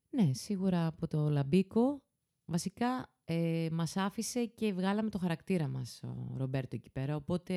Ναι, 0.09 0.33
σίγουρα 0.33 0.87
από 0.87 1.07
το 1.07 1.29
Λαμπίκο. 1.29 2.01
Βασικά 2.45 3.09
ε, 3.25 3.67
μας 3.71 3.97
άφησε 3.97 4.45
και 4.45 4.73
βγάλαμε 4.73 5.09
το 5.09 5.17
χαρακτήρα 5.17 5.67
μας 5.67 6.03
ο 6.03 6.33
Ρομπέρτο 6.37 6.75
εκεί 6.75 6.89
πέρα, 6.89 7.15
οπότε 7.15 7.55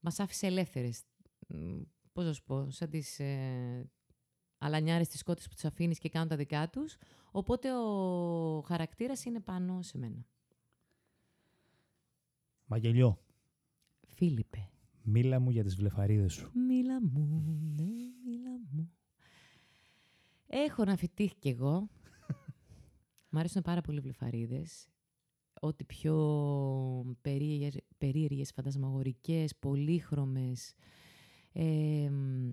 μας 0.00 0.20
άφησε 0.20 0.46
ελεύθερες. 0.46 1.02
Μ, 1.48 1.80
Πώς 2.12 2.24
να 2.24 2.32
σου 2.32 2.44
πω, 2.44 2.70
σαν 2.70 2.90
τις 2.90 3.18
ε, 3.20 3.90
αλανιάρες 4.58 5.08
της 5.08 5.22
κότες 5.22 5.48
που 5.48 5.54
τους 5.54 5.64
αφήνεις 5.64 5.98
και 5.98 6.08
κάνουν 6.08 6.28
τα 6.28 6.36
δικά 6.36 6.70
τους. 6.70 6.96
Οπότε 7.30 7.74
ο 7.74 8.60
χαρακτήρας 8.60 9.24
είναι 9.24 9.40
πάνω 9.40 9.82
σε 9.82 9.98
μένα. 9.98 10.26
Μαγελιό, 12.64 13.18
Φίλιππε. 14.06 14.70
Μίλα 15.08 15.40
μου 15.40 15.50
για 15.50 15.64
τις 15.64 15.76
βλεφαρίδες 15.76 16.32
σου. 16.32 16.50
Μίλα 16.66 17.02
μου, 17.02 17.42
ναι, 17.76 17.92
μίλα 18.24 18.60
μου. 18.70 18.90
Έχω 20.46 20.84
να 20.84 20.96
φυτίχ 20.96 21.32
κι 21.38 21.48
εγώ. 21.48 21.88
Μ' 23.30 23.38
αρέσουν 23.38 23.62
πάρα 23.62 23.80
πολύ 23.80 23.98
οι 23.98 24.00
βλεφαρίδες. 24.00 24.88
Ό,τι 25.60 25.84
πιο 25.84 26.14
περίεργες, 27.20 27.76
περίεργες 27.98 28.52
φαντασμαγορικές, 28.52 29.56
πολύχρωμες. 29.56 30.74
Ε, 31.52 32.10
μ, 32.10 32.50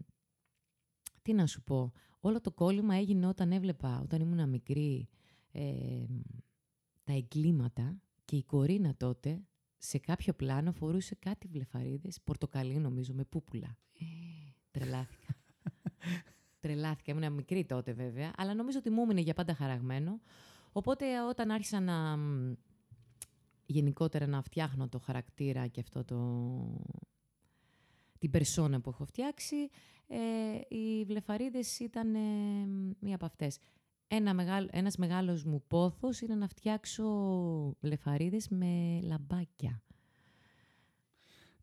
τι 1.22 1.34
να 1.34 1.48
σου 1.48 1.64
πω. 1.64 1.92
Όλο 2.20 2.42
το 2.42 2.52
κόλλημα 2.52 2.96
έγινε 2.96 3.28
όταν 3.28 3.52
έβλεπα, 3.52 4.00
όταν 4.02 4.22
ήμουν 4.22 4.50
μικρή, 4.50 5.08
ε, 5.52 6.04
μ, 6.08 6.20
τα 7.04 7.14
εγκλήματα 7.14 8.02
και 8.26 8.36
η 8.36 8.44
Κορίνα 8.44 8.96
τότε 8.98 9.42
σε 9.86 9.98
κάποιο 9.98 10.34
πλάνο 10.34 10.72
φορούσε 10.72 11.16
κάτι 11.16 11.48
βλεφαρίδες, 11.48 12.22
πορτοκαλί 12.24 12.78
νομίζω, 12.78 13.14
με 13.14 13.24
πούπουλα. 13.24 13.78
Ε, 14.00 14.06
Τρελάθηκα. 14.72 15.36
Τρελάθηκα. 16.60 17.12
Ήμουν 17.12 17.34
μικρή 17.34 17.66
τότε 17.66 17.94
βέβαια, 17.94 18.34
αλλά 18.38 18.54
νομίζω 18.54 18.78
ότι 18.78 18.90
μου 18.90 19.02
έμεινε 19.02 19.22
για 19.22 19.34
πάντα 19.34 19.54
χαραγμένο. 19.56 20.22
Οπότε 20.72 21.22
όταν 21.22 21.52
άρχισα 21.52 21.80
να 21.80 22.18
μ, 22.18 22.54
γενικότερα 23.66 24.28
να 24.28 24.42
φτιάχνω 24.42 24.90
το 24.90 25.00
χαρακτήρα 25.00 25.68
και 25.68 25.80
αυτό 25.80 26.04
το 26.04 26.18
την 28.20 28.32
περσόνα 28.32 28.82
που 28.82 28.90
έχω 28.90 29.06
φτιάξει, 29.06 29.70
ε, 30.08 30.76
οι 30.76 31.06
βλεφαρίδες 31.06 31.80
ήταν 31.80 32.16
ε, 32.16 32.20
μία 33.00 33.16
από 33.16 33.26
αυτές. 33.26 33.60
Ένα 34.08 34.34
μεγάλο, 34.34 34.68
ένας 34.72 34.98
μεγάλος 34.98 35.44
μου 35.44 35.64
πόθος 35.68 36.22
είναι 36.22 36.36
να 36.36 36.48
φτιάξω 36.48 37.06
βλεφαρίδες 37.82 38.48
με 38.50 39.00
λαμπάκια. 39.04 39.82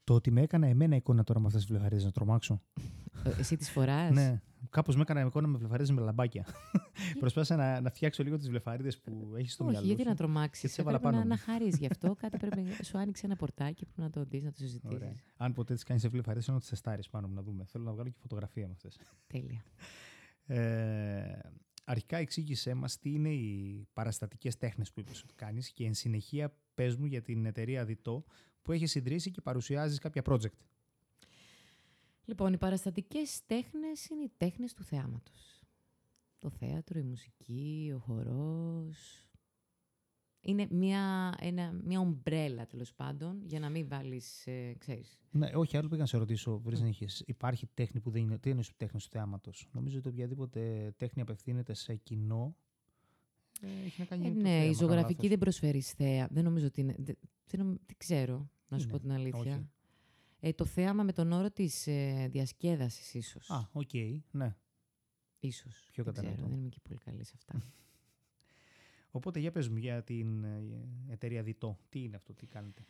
Το 0.05 0.15
ότι 0.15 0.31
με 0.31 0.41
έκανα 0.41 0.67
εμένα 0.67 0.97
εικόνα 0.97 1.25
τώρα 1.25 1.41
με 1.41 1.47
αυτές 1.47 1.61
τις 1.63 1.71
βλεφαρίδες 1.71 2.05
να 2.05 2.11
τρομάξω. 2.11 2.63
Ε, 3.25 3.31
Εσύ 3.39 3.57
τις 3.57 3.71
φοράς; 3.71 4.11
Ναι, 4.11 4.41
κάπως 4.71 4.95
με 4.97 5.03
έκανα 5.03 5.21
εικόνα 5.21 5.47
με 5.47 5.59
βλεφαρίδες 5.59 5.91
με 5.91 6.01
λαμπάκια. 6.01 6.47
Προσπάθησα 7.21 7.57
να, 7.57 7.81
να 7.81 7.91
φτιάξω 7.91 8.23
λίγο 8.23 8.37
τις 8.37 8.49
βλεφαρίδες 8.49 8.99
που 8.99 9.33
έχεις 9.37 9.53
στο 9.53 9.65
Όχι, 9.65 9.73
μυαλό 9.73 9.87
γιατί 9.87 10.03
σου. 10.03 10.09
να 10.09 10.15
τρομάξεις; 10.15 10.61
Και 10.63 10.67
τις 10.69 10.79
έβαλα 10.79 10.99
Πρέπει 10.99 11.15
να, 11.15 11.21
πάνω 11.21 11.35
να 11.35 11.37
μου. 11.37 11.43
χαρείς 11.47 11.77
γι' 11.79 11.87
αυτό. 11.87 12.15
Κάτι 12.23 12.37
πρέπει 12.39 12.61
να 12.61 12.85
σου 12.85 12.99
άνοιξε 12.99 13.27
ένα 13.27 13.37
πορτάκι 13.37 13.85
που 13.87 13.93
να 13.97 14.11
το 14.11 14.25
δεις, 14.25 14.43
να 14.43 14.51
το 14.51 14.57
συζητήσεις. 14.59 14.97
Ωραία. 14.97 15.15
Αν 15.37 15.53
ποτέ 15.53 15.75
τις 15.75 15.83
κάνεις 15.83 16.03
σε 16.03 16.09
βλεφαρίδες, 16.09 16.49
να 16.49 16.59
τις 16.59 16.69
τεστάρεις 16.69 17.09
πάνω 17.09 17.29
μου 17.29 17.35
να 17.35 17.43
δούμε. 17.43 17.65
Θέλω 17.65 17.85
να 17.85 17.93
βγάλω 17.93 18.09
και 18.09 18.19
φωτογραφία 18.21 18.67
με 18.67 18.73
αυτές. 18.73 18.99
Τέλεια. 19.27 19.63
Ε, 20.47 21.39
αρχικά 21.85 22.16
εξήγησέ 22.16 22.75
μας 22.75 22.99
τι 22.99 23.12
είναι 23.12 23.33
οι 23.33 23.87
παραστατικές 23.92 24.57
τέχνες 24.57 24.92
που 24.92 25.01
είπες 25.01 25.23
ότι 25.23 25.35
κάνεις 25.35 25.71
και 25.71 25.85
εν 25.85 25.95
συνεχεία 25.95 26.57
πες 26.75 26.97
μου 26.97 27.07
για 27.07 27.23
την 27.23 27.47
εταιρεία 27.47 27.85
Διτό 27.85 28.25
που 28.62 28.73
έχει 28.73 28.99
ιδρύσει 28.99 29.31
και 29.31 29.40
παρουσιάζεις 29.40 29.99
κάποια 29.99 30.23
project. 30.25 30.59
Λοιπόν, 32.25 32.53
οι 32.53 32.59
παραστατικές 32.59 33.47
τέχνες 33.47 34.07
είναι 34.07 34.23
οι 34.23 34.33
τέχνες 34.37 34.73
του 34.73 34.85
θεάματος. 34.85 35.62
Το 36.38 36.51
θέατρο, 36.51 36.99
η 36.99 37.03
μουσική, 37.03 37.92
ο 37.95 37.99
χορός. 37.99 39.27
Είναι 40.45 40.67
μια, 40.71 41.35
ένα, 41.41 41.73
μια 41.85 42.01
ομπρέλα, 42.01 42.67
τέλος 42.67 42.95
πάντων, 42.95 43.43
για 43.47 43.61
να 43.61 43.69
μην 43.71 43.89
βάλεις, 43.89 44.47
ε, 44.47 44.75
ξέρεις. 44.79 45.19
Ναι, 45.31 45.51
όχι, 45.55 45.77
άλλο 45.77 45.89
πήγα 45.89 46.01
να 46.01 46.07
σε 46.07 46.17
ρωτήσω 46.17 46.59
πριν 46.65 46.77
συνεχίσεις. 46.77 47.23
Υπάρχει 47.27 47.67
τέχνη 47.75 48.01
που 48.01 48.11
δεν 48.11 48.23
είναι. 48.23 48.39
Τι 48.39 48.51
είναι 48.51 48.63
τέχνη 48.77 49.01
του 49.01 49.09
θεάματος; 49.11 49.69
Νομίζω 49.73 49.99
ότι 49.99 50.09
οποιαδήποτε 50.09 50.93
τέχνη 50.97 51.23
απευθύνεται 51.23 51.75
σε 51.75 51.95
κοινό. 51.95 52.57
ε, 53.61 53.85
έχει 53.87 54.01
να 54.01 54.05
κάνει 54.07 54.27
Ε, 54.27 54.29
με 54.29 54.35
το 54.35 54.41
ναι, 54.41 54.49
θέαμα, 54.49 54.63
η 54.63 54.65
κάνω 54.65 54.75
ζωγραφική 54.79 55.13
λάθος. 55.15 55.29
δεν 55.29 55.39
προσφέρεις 55.39 55.91
θέα. 55.93 56.29
Δεν 56.31 56.45
νομίζω 56.45 56.67
ότι 56.67 56.81
είναι. 56.81 56.95
Δεν, 56.99 57.17
δεν, 57.47 57.61
νομ- 57.67 57.79
δεν 57.87 57.97
ξέρω, 57.97 58.51
να 58.69 58.79
σου 58.79 58.85
Είναι, 58.89 58.93
πω 58.93 58.99
την 59.01 59.13
αλήθεια. 59.13 59.39
όχι. 59.55 59.69
Ε, 60.41 60.53
το 60.53 60.65
θέαμα 60.65 61.03
με 61.03 61.13
τον 61.13 61.33
όρο 61.33 61.51
της 61.51 61.87
ε, 61.87 62.29
διασκέδασης, 62.31 63.15
ίσως. 63.15 63.51
Α, 63.51 63.69
οκ, 63.73 63.91
ναι. 64.31 64.57
Ίσως. 65.41 65.89
Πιο 65.93 66.05
δεν 66.05 66.13
ξέρω, 66.13 66.27
κατανοητό. 66.27 66.47
δεν 66.47 66.59
είμαι 66.59 66.69
και 66.69 66.81
πολύ 66.83 66.99
καλή 66.99 67.25
σε 67.25 67.33
αυτά. 67.37 67.63
Οπότε 69.14 69.40
για 69.40 69.51
πες 69.51 69.68
μου 69.68 69.77
για 69.77 70.03
την 70.03 70.44
ε, 70.44 70.62
εταιρεία 71.09 71.42
Διτό. 71.42 71.79
Τι 71.88 72.03
είναι 72.03 72.16
αυτό, 72.16 72.35
τι 72.35 72.46
κάνετε; 72.46 72.87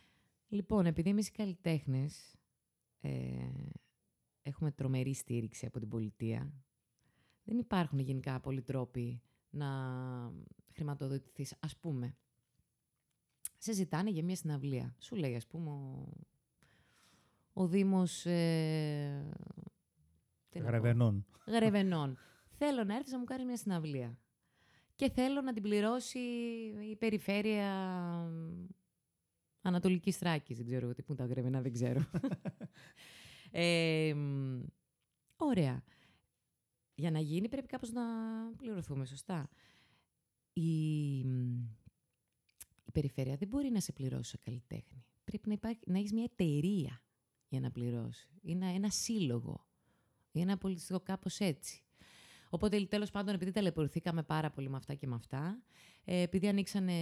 Λοιπόν, 0.47 0.85
επειδή 0.85 1.09
εμείς 1.09 1.27
οι 1.27 1.31
καλλιτέχνες 1.31 2.35
ε, 3.01 3.11
έχουμε 4.41 4.71
τρομερή 4.71 5.13
στήριξη 5.13 5.65
από 5.65 5.79
την 5.79 5.89
πολιτεία, 5.89 6.53
δεν 7.43 7.57
υπάρχουν 7.57 7.99
γενικά 7.99 8.39
πολλοί 8.39 8.61
τρόποι 8.61 9.21
να 9.49 9.67
χρηματοδοτηθείς. 10.73 11.55
Ας 11.59 11.77
πούμε, 11.77 12.15
σε 13.57 13.73
ζητάνε 13.73 14.09
για 14.09 14.23
μια 14.23 14.35
συναυλία. 14.35 14.95
Σου 14.99 15.15
λέει, 15.15 15.35
ας 15.35 15.47
πούμε, 15.47 15.69
ο, 15.69 16.09
ο 17.53 17.67
Δήμος 17.67 18.25
ε, 18.25 19.29
τι 20.49 20.59
να 20.59 20.65
πω. 20.65 20.69
Γρεβενών. 20.71 21.25
Γρεβενών. 21.45 22.17
θέλω 22.49 22.83
να 22.83 22.95
έρθεις 22.95 23.11
να 23.11 23.17
μου 23.19 23.23
κάνεις 23.23 23.45
μια 23.45 23.57
συναυλία. 23.57 24.17
Και 24.95 25.09
θέλω 25.09 25.41
να 25.41 25.53
την 25.53 25.61
πληρώσει 25.61 26.19
η 26.89 26.95
περιφέρεια 26.95 27.71
Ανατολικής 29.61 30.17
Θράκης. 30.17 30.57
Δεν 30.57 30.65
ξέρω 30.65 30.85
εγώ 30.85 30.93
τι 30.93 31.01
που 31.01 31.11
είναι 31.11 31.21
τα 31.21 31.33
γρεβενά, 31.33 31.61
δεν 31.61 31.73
ξέρω. 31.73 32.01
Ε, 33.55 34.13
μ, 34.13 34.61
ωραία. 35.35 35.83
Για 36.95 37.11
να 37.11 37.19
γίνει 37.19 37.49
πρέπει 37.49 37.67
κάπως 37.67 37.91
να 37.91 38.03
πληρωθούμε, 38.57 39.05
σωστά. 39.05 39.49
Η, 40.53 41.17
η 42.83 42.91
περιφέρεια 42.93 43.35
δεν 43.35 43.47
μπορεί 43.47 43.69
να 43.69 43.79
σε 43.79 43.91
πληρώσει 43.91 44.29
σαν 44.29 44.39
καλλιτέχνη. 44.43 45.05
Πρέπει 45.23 45.47
να, 45.47 45.53
υπάρχει, 45.53 45.79
να 45.85 45.97
έχεις 45.97 46.13
μια 46.13 46.23
εταιρεία 46.23 47.03
για 47.47 47.59
να 47.59 47.71
πληρώσει. 47.71 48.29
Είναι 48.41 48.71
ένα 48.71 48.89
σύλλογο. 48.89 49.67
Είναι 50.31 50.43
ένα 50.51 50.57
πολιτιστικό 50.57 50.99
κάπως 50.99 51.39
έτσι. 51.39 51.82
Οπότε 52.53 52.85
τέλος 52.85 53.11
πάντων, 53.11 53.33
επειδή 53.35 53.51
ταλαιπωρηθήκαμε 53.51 54.23
πάρα 54.23 54.49
πολύ 54.49 54.69
με 54.69 54.77
αυτά 54.77 54.93
και 54.93 55.07
με 55.07 55.15
αυτά, 55.15 55.61
ε, 56.03 56.21
επειδή 56.21 56.47
ανοίξανε, 56.47 56.93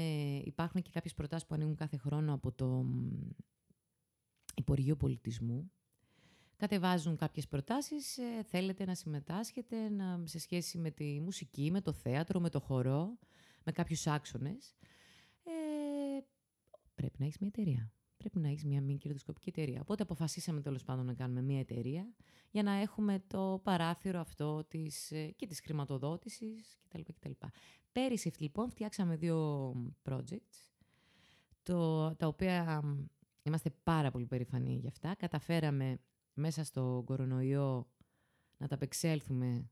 υπάρχουν 0.45 0.81
και 0.81 0.89
κάποιες 0.93 1.13
προτάσεις 1.13 1.47
που 1.47 1.53
ανοίγουν 1.53 1.75
κάθε 1.75 1.97
χρόνο 1.97 2.33
από 2.33 2.51
το 2.51 2.65
μ, 2.65 3.29
Υπουργείο 4.55 4.95
Πολιτισμού, 4.95 5.71
κατεβάζουν 6.55 7.15
κάποιες 7.15 7.47
προτάσεις, 7.47 8.17
ε, 8.17 8.43
θέλετε 8.43 8.85
να 8.85 8.95
συμμετάσχετε 8.95 9.89
να, 9.89 10.21
σε 10.23 10.39
σχέση 10.39 10.77
με 10.77 10.91
τη 10.91 11.19
μουσική, 11.21 11.71
με 11.71 11.81
το 11.81 11.93
θέατρο, 11.93 12.39
με 12.39 12.49
το 12.49 12.59
χορό, 12.59 13.17
με 13.63 13.71
κάποιους 13.71 14.07
άξονες. 14.07 14.75
Ε, 15.43 15.51
πρέπει 16.95 17.15
να 17.19 17.25
έχεις 17.25 17.37
μια 17.39 17.51
εταιρεία. 17.55 17.91
Πρέπει 18.21 18.39
να 18.39 18.47
έχεις 18.47 18.65
μια 18.65 18.81
μη 18.81 18.97
κερδοσκοπική 18.97 19.49
εταιρεία. 19.49 19.81
Οπότε 19.81 20.03
αποφασίσαμε 20.03 20.61
τέλος 20.61 20.83
πάντων 20.83 21.05
να 21.05 21.13
κάνουμε 21.13 21.41
μια 21.41 21.59
εταιρεία 21.59 22.13
για 22.51 22.63
να 22.63 22.71
έχουμε 22.71 23.23
το 23.27 23.59
παράθυρο 23.63 24.19
αυτό 24.19 24.63
της, 24.67 25.11
ε, 25.11 25.27
και 25.35 25.47
της 25.47 25.59
χρηματοδότησης 25.59 26.79
κτλ. 26.87 27.01
κτλ. 27.19 27.31
Πέρυσι 27.91 28.31
λοιπόν 28.37 28.69
φτιάξαμε 28.69 29.15
δύο 29.15 29.71
projects, 30.09 30.69
το, 31.63 32.11
τα 32.15 32.27
οποία 32.27 32.81
μ, 32.83 33.03
είμαστε 33.43 33.69
πάρα 33.83 34.11
πολύ 34.11 34.25
περήφανοι 34.25 34.75
γι' 34.75 34.87
αυτά. 34.87 35.15
Καταφέραμε 35.15 35.99
μέσα 36.33 36.63
στο 36.63 37.03
κορονοϊό 37.05 37.87
να 38.57 38.67
τα 38.67 38.75
απεξέλθουμε 38.75 39.69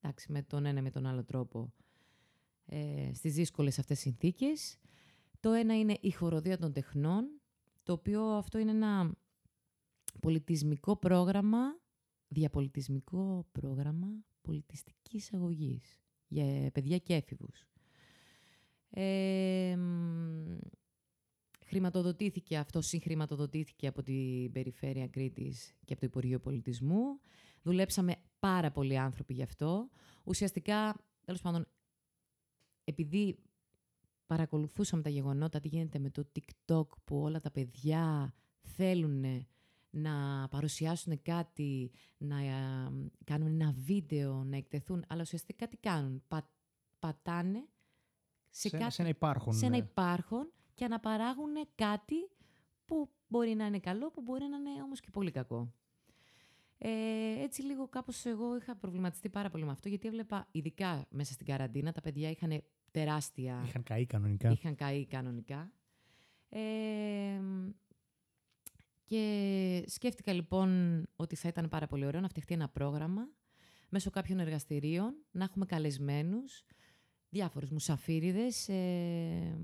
εντάξει, 0.00 0.32
με 0.32 0.42
τον 0.42 0.66
ένα 0.66 0.78
ή 0.78 0.82
με 0.82 0.90
τον 0.90 1.06
άλλο 1.06 1.24
τρόπο 1.24 1.72
ε, 2.66 3.10
στις 3.14 3.34
δύσκολες 3.34 3.78
αυτές 3.78 3.98
συνθήκες. 3.98 4.78
Το 5.40 5.50
ένα 5.50 5.78
είναι 5.78 5.96
η 6.00 6.10
χοροδία 6.10 6.58
των 6.58 6.72
τεχνών, 6.72 7.40
το 7.84 7.92
οποίο 7.92 8.22
αυτό 8.22 8.58
είναι 8.58 8.70
ένα 8.70 9.14
πολιτισμικό 10.20 10.96
πρόγραμμα, 10.96 11.58
διαπολιτισμικό 12.28 13.46
πρόγραμμα 13.52 14.08
πολιτιστικής 14.40 15.32
αγωγής 15.32 16.02
για 16.28 16.70
παιδιά 16.70 16.98
και 16.98 17.14
έφηβους. 17.14 17.66
Ε, 18.90 19.76
μ, 19.76 20.58
χρηματοδοτήθηκε 21.66 22.56
αυτό, 22.56 22.80
συγχρηματοδοτήθηκε 22.80 23.86
από 23.86 24.02
την 24.02 24.52
Περιφέρεια 24.52 25.08
Κρήτης 25.08 25.74
και 25.84 25.92
από 25.92 26.00
το 26.00 26.06
Υπουργείο 26.06 26.40
Πολιτισμού. 26.40 27.20
Δουλέψαμε 27.62 28.16
πάρα 28.38 28.70
πολλοί 28.70 28.98
άνθρωποι 28.98 29.34
γι' 29.34 29.42
αυτό. 29.42 29.90
Ουσιαστικά, 30.24 30.96
τέλος 31.24 31.40
πάντων, 31.40 31.66
επειδή 32.84 33.38
παρακολουθούσαμε 34.26 35.02
τα 35.02 35.08
γεγονότα, 35.10 35.60
τι 35.60 35.68
γίνεται 35.68 35.98
με 35.98 36.10
το 36.10 36.24
TikTok 36.34 36.86
που 37.04 37.20
όλα 37.20 37.40
τα 37.40 37.50
παιδιά 37.50 38.34
θέλουν 38.62 39.46
να 39.90 40.48
παρουσιάσουν 40.50 41.22
κάτι, 41.22 41.90
να 42.18 42.38
ε, 42.40 42.52
κάνουν 43.24 43.60
ένα 43.60 43.72
βίντεο, 43.76 44.44
να 44.44 44.56
εκτεθούν, 44.56 45.04
αλλά 45.08 45.20
ουσιαστικά 45.22 45.68
τι 45.68 45.76
κάνουν, 45.76 46.22
Πα- 46.28 46.50
πατάνε 46.98 47.68
σε, 48.50 48.68
Σε, 48.68 48.76
κάτι, 48.78 48.92
σε 48.92 49.00
ένα 49.02 49.10
υπάρχον. 49.10 49.54
σε 49.54 49.66
ένα 49.66 49.76
ε, 49.76 49.78
υπάρχον 49.78 50.52
και 50.74 50.88
να 50.88 51.00
παράγουν 51.00 51.52
κάτι 51.74 52.16
που 52.84 53.10
μπορεί 53.28 53.54
να 53.54 53.66
είναι 53.66 53.78
καλό, 53.78 54.10
που 54.10 54.22
μπορεί 54.22 54.44
να 54.44 54.56
είναι 54.56 54.82
όμως 54.82 55.00
και 55.00 55.10
πολύ 55.10 55.30
κακό. 55.30 55.72
Ε, 56.78 57.42
έτσι 57.42 57.62
λίγο 57.62 57.88
κάπως 57.88 58.24
εγώ 58.24 58.56
είχα 58.56 58.76
προβληματιστεί 58.76 59.28
πάρα 59.28 59.50
πολύ 59.50 59.64
με 59.64 59.70
αυτό, 59.70 59.88
γιατί 59.88 60.08
έβλεπα 60.08 60.48
ειδικά 60.50 61.06
μέσα 61.10 61.32
στην 61.32 61.46
καραντίνα 61.46 61.92
τα 61.92 62.00
παιδιά 62.00 62.30
είχαν 62.30 62.62
τεράστια... 62.94 63.62
Είχαν 63.66 63.82
καεί 63.82 64.06
κανονικά. 64.06 64.50
Είχαν 64.50 64.74
καεί 64.74 65.06
κανονικά. 65.06 65.72
Ε, 66.48 66.60
και 69.04 69.84
σκέφτηκα 69.86 70.32
λοιπόν 70.32 71.02
ότι 71.16 71.36
θα 71.36 71.48
ήταν 71.48 71.68
πάρα 71.68 71.86
πολύ 71.86 72.06
ωραίο 72.06 72.20
να 72.20 72.28
φτιαχτεί 72.28 72.54
ένα 72.54 72.68
πρόγραμμα 72.68 73.28
μέσω 73.88 74.10
κάποιων 74.10 74.38
εργαστηρίων, 74.38 75.14
να 75.30 75.44
έχουμε 75.44 75.66
καλεσμένους, 75.66 76.64
διάφορους 77.28 77.70
μουσαφίριδες, 77.70 78.68
ε, 78.68 79.62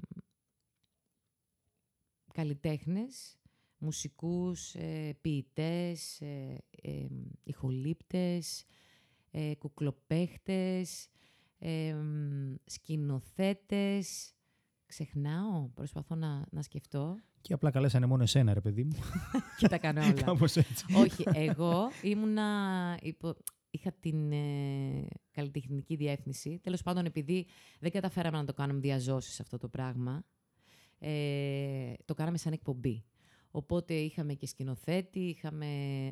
καλλιτέχνες, 2.32 3.38
μουσικούς, 3.78 4.74
ε, 4.74 5.18
ποιητές, 5.20 6.20
ε, 6.20 6.58
ε, 6.82 7.06
ηχολήπτες, 7.42 8.64
ε, 9.30 9.54
κουκλοπαίχτες, 9.54 11.08
ε, 11.60 11.96
σκηνοθέτες. 12.64 14.34
Ξεχνάω, 14.86 15.68
προσπαθώ 15.74 16.14
να, 16.14 16.46
να 16.50 16.62
σκεφτώ 16.62 17.16
Και 17.40 17.52
απλά 17.52 17.70
καλέσανε 17.70 18.06
μόνο 18.06 18.22
εσένα, 18.22 18.54
ρε 18.54 18.60
παιδί 18.60 18.84
μου. 18.84 18.96
και 19.58 19.68
τα 19.68 19.78
κάνω 19.78 20.00
όλα. 20.04 20.12
Κάπως 20.12 20.56
έτσι. 20.56 20.84
Όχι, 20.94 21.24
εγώ 21.32 21.90
ήμουνα. 22.02 22.98
Υπο... 23.02 23.36
Είχα 23.72 23.92
την 24.00 24.32
ε, 24.32 25.06
καλλιτεχνική 25.30 25.96
διεύθυνση. 25.96 26.60
Τέλος 26.62 26.82
πάντων, 26.82 27.04
επειδή 27.04 27.46
δεν 27.80 27.90
καταφέραμε 27.90 28.36
να 28.36 28.44
το 28.44 28.52
κάνουμε 28.52 28.80
διαζώσεις 28.80 29.40
αυτό 29.40 29.58
το 29.58 29.68
πράγμα, 29.68 30.24
ε, 30.98 31.92
το 32.04 32.14
κάναμε 32.14 32.38
σαν 32.38 32.52
εκπομπή. 32.52 33.04
Οπότε 33.50 33.94
είχαμε 33.94 34.34
και 34.34 34.46
σκηνοθέτη, 34.46 35.20
είχαμε 35.20 35.66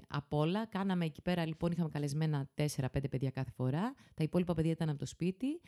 απ' 0.09 0.33
όλα. 0.33 0.67
Κάναμε 0.67 1.05
εκεί 1.05 1.23
πέρα, 1.23 1.47
λοιπόν, 1.47 1.71
είχαμε 1.73 1.89
καλεσμένα 1.89 2.49
4-5 2.55 2.87
παιδιά 3.11 3.31
κάθε 3.31 3.51
φορά. 3.51 3.95
Τα 4.15 4.23
υπόλοιπα 4.25 4.55
παιδιά 4.55 4.71
ήταν 4.71 4.89
από 4.89 4.99
το 4.99 5.07
σπίτι. 5.07 5.61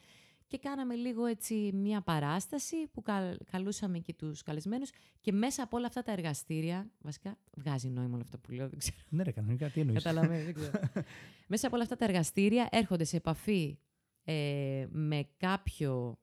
Και 0.47 0.59
κάναμε 0.59 0.95
λίγο 0.95 1.25
έτσι 1.25 1.71
μια 1.75 2.01
παράσταση 2.01 2.77
που 2.93 3.03
καλ- 3.03 3.45
καλούσαμε 3.51 3.99
και 3.99 4.13
τους 4.15 4.43
καλεσμένους 4.43 4.91
και 5.21 5.33
μέσα 5.33 5.63
από 5.63 5.77
όλα 5.77 5.87
αυτά 5.87 6.03
τα 6.03 6.13
εργαστήρια, 6.13 6.91
βασικά 6.99 7.39
βγάζει 7.57 7.89
νόημα 7.89 8.13
όλο 8.13 8.23
αυτό 8.23 8.39
που 8.39 8.53
λέω, 8.53 8.69
δεν 8.69 8.79
ξέρω. 8.79 8.97
ναι, 9.09 9.23
ρε, 9.23 9.31
κανονικά 9.31 9.69
τι 9.69 9.81
εννοείς. 9.81 10.03
Καταλαβαίνεις, 10.03 10.45
δεν 10.45 10.55
ξέρω. 10.55 10.81
Μέσα 11.53 11.67
από 11.67 11.75
όλα 11.75 11.85
αυτά 11.85 11.97
τα 11.97 12.05
εργαστήρια 12.05 12.69
έρχονται 12.71 13.05
σε 13.05 13.17
επαφή 13.17 13.79
ε, 14.25 14.87
με, 14.91 15.29
κάποιο, 15.37 16.19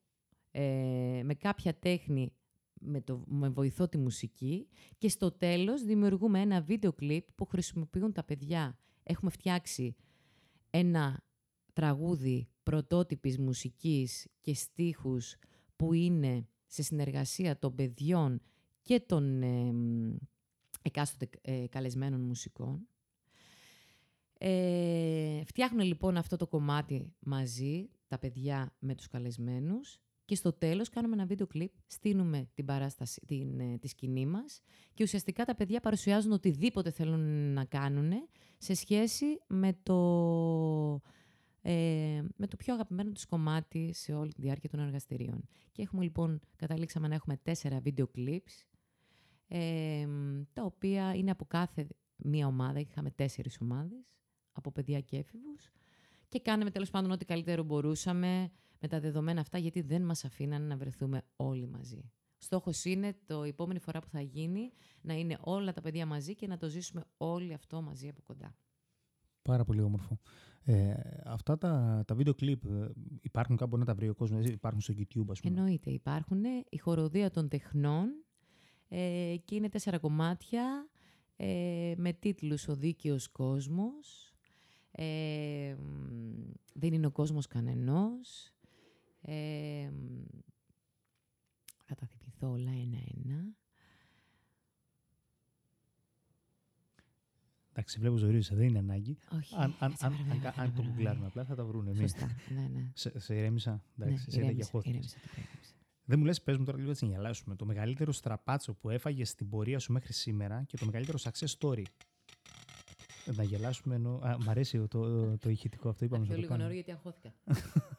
ε, 0.51 1.21
με 1.23 1.33
κάποια 1.33 1.73
τέχνη 1.79 2.33
με, 2.79 3.01
το, 3.01 3.23
με 3.27 3.49
βοηθό 3.49 3.87
τη 3.87 3.97
μουσική 3.97 4.67
και 4.97 5.09
στο 5.09 5.31
τέλος 5.31 5.83
δημιουργούμε 5.83 6.39
ένα 6.39 6.61
βίντεο 6.61 6.93
κλιπ 6.93 7.31
που 7.35 7.45
χρησιμοποιούν 7.45 8.11
τα 8.11 8.23
παιδιά. 8.23 8.77
Έχουμε 9.03 9.31
φτιάξει 9.31 9.95
ένα 10.69 11.23
τραγούδι 11.73 12.47
πρωτότυπης 12.63 13.37
μουσικής 13.37 14.27
και 14.41 14.53
στίχους 14.53 15.35
που 15.75 15.93
είναι 15.93 16.47
σε 16.67 16.83
συνεργασία 16.83 17.59
των 17.59 17.75
παιδιών 17.75 18.41
και 18.81 18.99
των 18.99 19.41
ε, 19.41 19.71
μ, 19.71 20.15
εκάστοτε 20.81 21.29
ε, 21.41 21.67
καλεσμένων 21.67 22.21
μουσικών. 22.21 22.87
Ε, 24.39 25.43
φτιάχνουν 25.45 25.85
λοιπόν 25.85 26.17
αυτό 26.17 26.35
το 26.37 26.47
κομμάτι 26.47 27.13
μαζί, 27.19 27.89
τα 28.07 28.19
παιδιά 28.19 28.75
με 28.79 28.95
τους 28.95 29.07
καλεσμένους 29.07 29.99
και 30.27 30.35
στο 30.35 30.53
τέλος 30.53 30.89
κάνουμε 30.89 31.13
ένα 31.13 31.25
βίντεο 31.25 31.47
κλιπ, 31.47 31.71
στείλουμε 31.85 32.49
την 32.53 32.65
παράσταση, 32.65 33.21
την, 33.27 33.59
ε, 33.59 33.77
τη 33.77 33.87
σκηνή 33.87 34.25
μας 34.25 34.61
και 34.93 35.03
ουσιαστικά 35.03 35.45
τα 35.45 35.55
παιδιά 35.55 35.79
παρουσιάζουν 35.79 36.31
οτιδήποτε 36.31 36.91
θέλουν 36.91 37.53
να 37.53 37.65
κάνουν 37.65 38.11
σε 38.57 38.73
σχέση 38.73 39.25
με 39.47 39.77
το, 39.83 39.95
ε, 41.61 42.21
με 42.35 42.47
το 42.47 42.55
πιο 42.55 42.73
αγαπημένο 42.73 43.11
τους 43.11 43.25
κομμάτι 43.25 43.93
σε 43.93 44.13
όλη 44.13 44.33
τη 44.33 44.41
διάρκεια 44.41 44.69
των 44.69 44.79
εργαστηρίων. 44.79 45.47
Και 45.71 45.81
έχουμε 45.81 46.03
λοιπόν, 46.03 46.39
καταλήξαμε 46.55 47.07
να 47.07 47.15
έχουμε 47.15 47.37
τέσσερα 47.43 47.79
βίντεο 47.79 48.09
clips, 48.15 48.65
ε, 49.47 50.07
τα 50.53 50.63
οποία 50.63 51.13
είναι 51.15 51.31
από 51.31 51.45
κάθε 51.45 51.87
μία 52.15 52.47
ομάδα, 52.47 52.79
είχαμε 52.79 53.11
τέσσερις 53.11 53.57
ομάδες, 53.61 54.15
από 54.51 54.71
παιδιά 54.71 55.01
και 55.01 55.17
έφηβους, 55.17 55.71
και 56.29 56.39
κάναμε 56.39 56.71
τέλος 56.71 56.89
πάντων 56.89 57.11
ό,τι 57.11 57.25
καλύτερο 57.25 57.63
μπορούσαμε 57.63 58.51
με 58.81 58.87
τα 58.87 58.99
δεδομένα 58.99 59.41
αυτά, 59.41 59.57
γιατί 59.57 59.81
δεν 59.81 60.01
μας 60.01 60.25
αφήνανε 60.25 60.65
να 60.65 60.77
βρεθούμε 60.77 61.21
όλοι 61.35 61.67
μαζί. 61.67 62.11
Στόχος 62.37 62.85
είναι 62.85 63.15
το 63.25 63.43
επόμενη 63.43 63.79
φορά 63.79 63.99
που 63.99 64.09
θα 64.09 64.21
γίνει 64.21 64.71
να 65.01 65.13
είναι 65.13 65.37
όλα 65.41 65.73
τα 65.73 65.81
παιδιά 65.81 66.05
μαζί 66.05 66.35
και 66.35 66.47
να 66.47 66.57
το 66.57 66.69
ζήσουμε 66.69 67.03
όλοι 67.17 67.53
αυτό 67.53 67.81
μαζί 67.81 68.07
από 68.07 68.21
κοντά. 68.21 68.55
Πάρα 69.41 69.63
πολύ 69.63 69.81
όμορφο. 69.81 70.19
Ε, 70.63 70.93
αυτά 71.25 71.57
τα, 71.57 72.03
τα 72.07 72.15
βίντεο 72.15 72.33
κλιπ 72.33 72.65
ε, 72.65 72.89
υπάρχουν 73.21 73.55
κάπου 73.55 73.77
να 73.77 73.85
τα 73.85 73.95
βρει 73.95 74.09
ο 74.09 74.15
κόσμος, 74.15 74.45
ε, 74.45 74.51
υπάρχουν 74.51 74.81
στο 74.81 74.93
YouTube 74.97 75.29
ας 75.29 75.39
πούμε; 75.39 75.55
Εννοείται, 75.55 75.89
υπάρχουν 75.89 76.43
η 76.69 76.77
χοροδία 76.77 77.29
των 77.29 77.47
τεχνών 77.47 78.09
ε, 78.87 79.35
και 79.45 79.55
είναι 79.55 79.69
τέσσερα 79.69 79.97
κομμάτια 79.97 80.89
ε, 81.35 81.93
με 81.97 82.13
τίτλους 82.13 82.67
«Ο 82.67 82.75
δίκαιος 82.75 83.27
κόσμος», 83.27 84.31
Ε, 84.99 85.75
μ, 85.79 86.51
δεν 86.73 86.93
είναι 86.93 87.07
ο 87.07 87.11
κόσμος 87.11 87.47
κανενός. 87.47 88.53
Ε, 89.29 89.89
μ, 89.91 90.23
θα 91.85 91.95
τα 91.95 92.05
θυμηθώ 92.05 92.49
όλα 92.51 92.71
ένα-ένα. 92.71 93.55
Εντάξει, 97.71 97.99
βλέπω 97.99 98.15
ζορίζεσαι, 98.17 98.55
δεν 98.55 98.67
είναι 98.67 98.77
ανάγκη. 98.79 99.17
Όχι, 99.31 99.55
Αν, 99.57 99.75
αν, 99.79 99.95
κάτσε, 99.97 100.05
αν, 100.05 100.13
βρε, 100.13 100.31
αν, 100.31 100.39
βρε, 100.39 100.47
αν 100.55 100.55
βρε, 100.55 100.65
το 100.75 100.81
βρε, 100.81 100.81
βρε. 100.81 100.91
γκουγκλάρουμε 100.91 101.25
απλά 101.25 101.45
θα 101.45 101.55
τα 101.55 101.65
βρούνε. 101.65 101.89
Μη. 101.91 101.97
Σωστά, 101.97 102.35
ναι, 102.49 102.67
ναι. 102.67 102.91
Σε, 102.93 103.19
σε 103.19 103.35
ηρέμησα; 103.35 103.83
Εντάξει, 103.99 104.13
ναι, 104.13 104.13
εσύ 104.27 104.29
δεν 104.29 104.39
ηρέμησα, 104.39 104.55
διαχώθηκες. 104.55 104.95
ηρέμησα, 104.95 105.17
το 105.19 105.41
ηρέμησα. 105.41 105.73
Δεν 106.05 106.19
μου 106.19 106.25
λες, 106.25 106.41
πες 106.41 106.57
μου 106.57 106.63
τώρα 106.65 106.77
λίγο 106.77 106.89
έτσι 106.89 107.05
να 107.05 107.11
γελάσουμε. 107.11 107.55
Το 107.55 107.65
μεγαλύτερο 107.65 108.11
στραπάτσο 108.11 108.73
που 108.73 108.89
έφαγες 108.89 109.29
στην 109.29 109.49
πορεία 109.49 109.79
σου 109.79 109.91
μέχρι 109.91 110.13
σήμερα 110.13 110.63
και 110.63 110.77
το 110.77 110.85
μεγαλύτερο 110.85 111.17
success 111.21 111.53
story. 111.59 111.83
Να 113.35 113.43
γελάσουμε 113.43 113.95
ενώ... 113.95 114.19
Α, 114.23 114.37
μ' 114.43 114.49
αρέσει 114.49 114.77
το, 114.77 114.87
το, 114.87 115.37
το 115.37 115.49
ηχητικό 115.49 115.89
αυτό, 115.89 116.05
είπαμε 116.05 116.25
Θα 116.25 116.33
να 116.33 116.39
πιω 116.39 116.47
το 116.47 116.55
λίγο 116.55 116.63
νερό 116.63 116.69
κάνουμε. 116.69 116.73
γιατί 116.73 116.91
αγχώθηκα. 116.91 117.33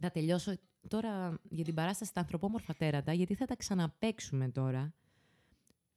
θα 0.00 0.10
τελειώσω 0.10 0.54
τώρα 0.88 1.40
για 1.48 1.64
την 1.64 1.74
παράσταση 1.74 2.10
στα 2.10 2.20
ανθρωπόμορφα 2.20 2.74
τέρατα, 2.74 3.12
γιατί 3.12 3.34
θα 3.34 3.44
τα 3.46 3.56
ξαναπαίξουμε 3.56 4.48
τώρα 4.48 4.94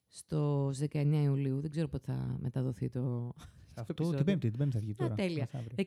στο 0.08 0.70
19 0.70 1.22
Ιουλίου. 1.24 1.62
Δεν 1.62 1.72
ξέρω 1.72 1.88
πότε 1.88 2.12
θα 2.12 2.38
μεταδοθεί 2.40 2.90
το... 2.90 3.34
Αυτό 3.74 3.94
επεισόδιο. 3.94 4.18
την 4.18 4.26
πέμπτη, 4.26 4.50
την 4.50 4.58
πέμπτη 4.58 4.74
θα 4.74 4.80
βγει 4.80 4.92
Α, 4.92 4.96
τώρα. 4.96 5.16
τέλεια. 5.16 5.50
μεθαύριο. 5.52 5.86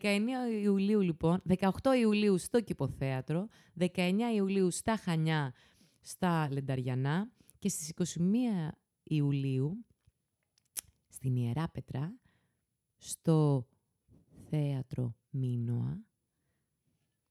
19 0.59 0.63
Ιουλίου 0.63 1.01
λοιπόν, 1.01 1.43
18 1.59 1.69
Ιουλίου 2.01 2.39
στο 2.39 2.61
Κηποθέατρο, 2.61 3.49
19 3.79 4.13
Ιουλίου 4.35 4.71
στα 4.71 4.97
Χανιά, 4.97 5.53
στα 6.01 6.49
Λενταριανά 6.51 7.31
και 7.59 7.69
στις 7.69 7.93
21 7.97 8.21
Ιουλίου 9.03 9.85
στην 11.09 11.37
Ιερά 11.37 11.69
Πετρά, 11.69 12.15
στο 12.97 13.67
Θέατρο 14.51 15.15
Μίνωα. 15.31 16.03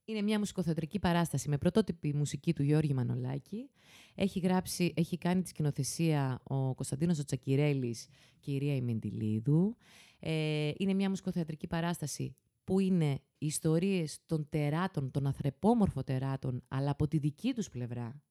Είναι 0.04 0.22
μια 0.22 0.38
μουσικοθεατρική 0.38 0.98
παράσταση 0.98 1.48
με 1.48 1.58
πρωτότυπη 1.58 2.14
μουσική 2.14 2.52
του 2.54 2.62
Γιώργη 2.62 2.94
Μανολάκη. 2.94 3.70
Έχει, 4.14 4.38
γράψει, 4.38 4.92
έχει 4.96 5.18
κάνει 5.18 5.42
τη 5.42 5.48
σκηνοθεσία 5.48 6.40
ο 6.42 6.74
Κωνσταντίνος 6.74 7.18
ο 7.18 7.24
Τσακυρέλης 7.24 8.08
και 8.40 8.52
η 8.52 8.58
Ρία 8.58 8.74
Ημεντιλίδου. 8.74 9.76
Ε, 10.18 10.70
είναι 10.76 10.92
μια 10.94 11.08
μουσικοθεατρική 11.08 11.66
παράσταση 11.66 12.36
που 12.64 12.80
είναι 12.80 13.20
ιστορίες 13.38 14.18
των 14.26 14.48
τεράτων, 14.48 15.10
των 15.10 15.26
αθρεπόμορφων 15.26 16.04
τεράτων, 16.04 16.62
αλλά 16.68 16.90
από 16.90 17.08
τη 17.08 17.18
δική 17.18 17.52
τους 17.52 17.68
πλευρά. 17.68 18.22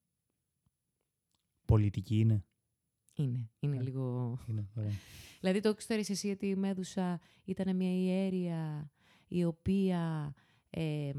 Πολιτική 1.66 2.20
είναι. 2.20 2.46
Είναι, 3.16 3.50
είναι 3.60 3.78
Ε. 3.78 3.82
λίγο... 3.82 4.38
είναι 4.48 4.70
ωραία. 4.76 4.92
Δηλαδή 5.40 5.60
το 5.60 5.74
ξέρεις 5.74 6.10
εσύ 6.10 6.30
ότι 6.30 6.48
η 6.48 6.56
Μέδουσα 6.56 7.20
ήταν 7.44 7.76
μια 7.76 7.94
ιέρια 7.96 8.92
η 9.28 9.46
οποία 9.46 10.34
ε, 10.74 11.12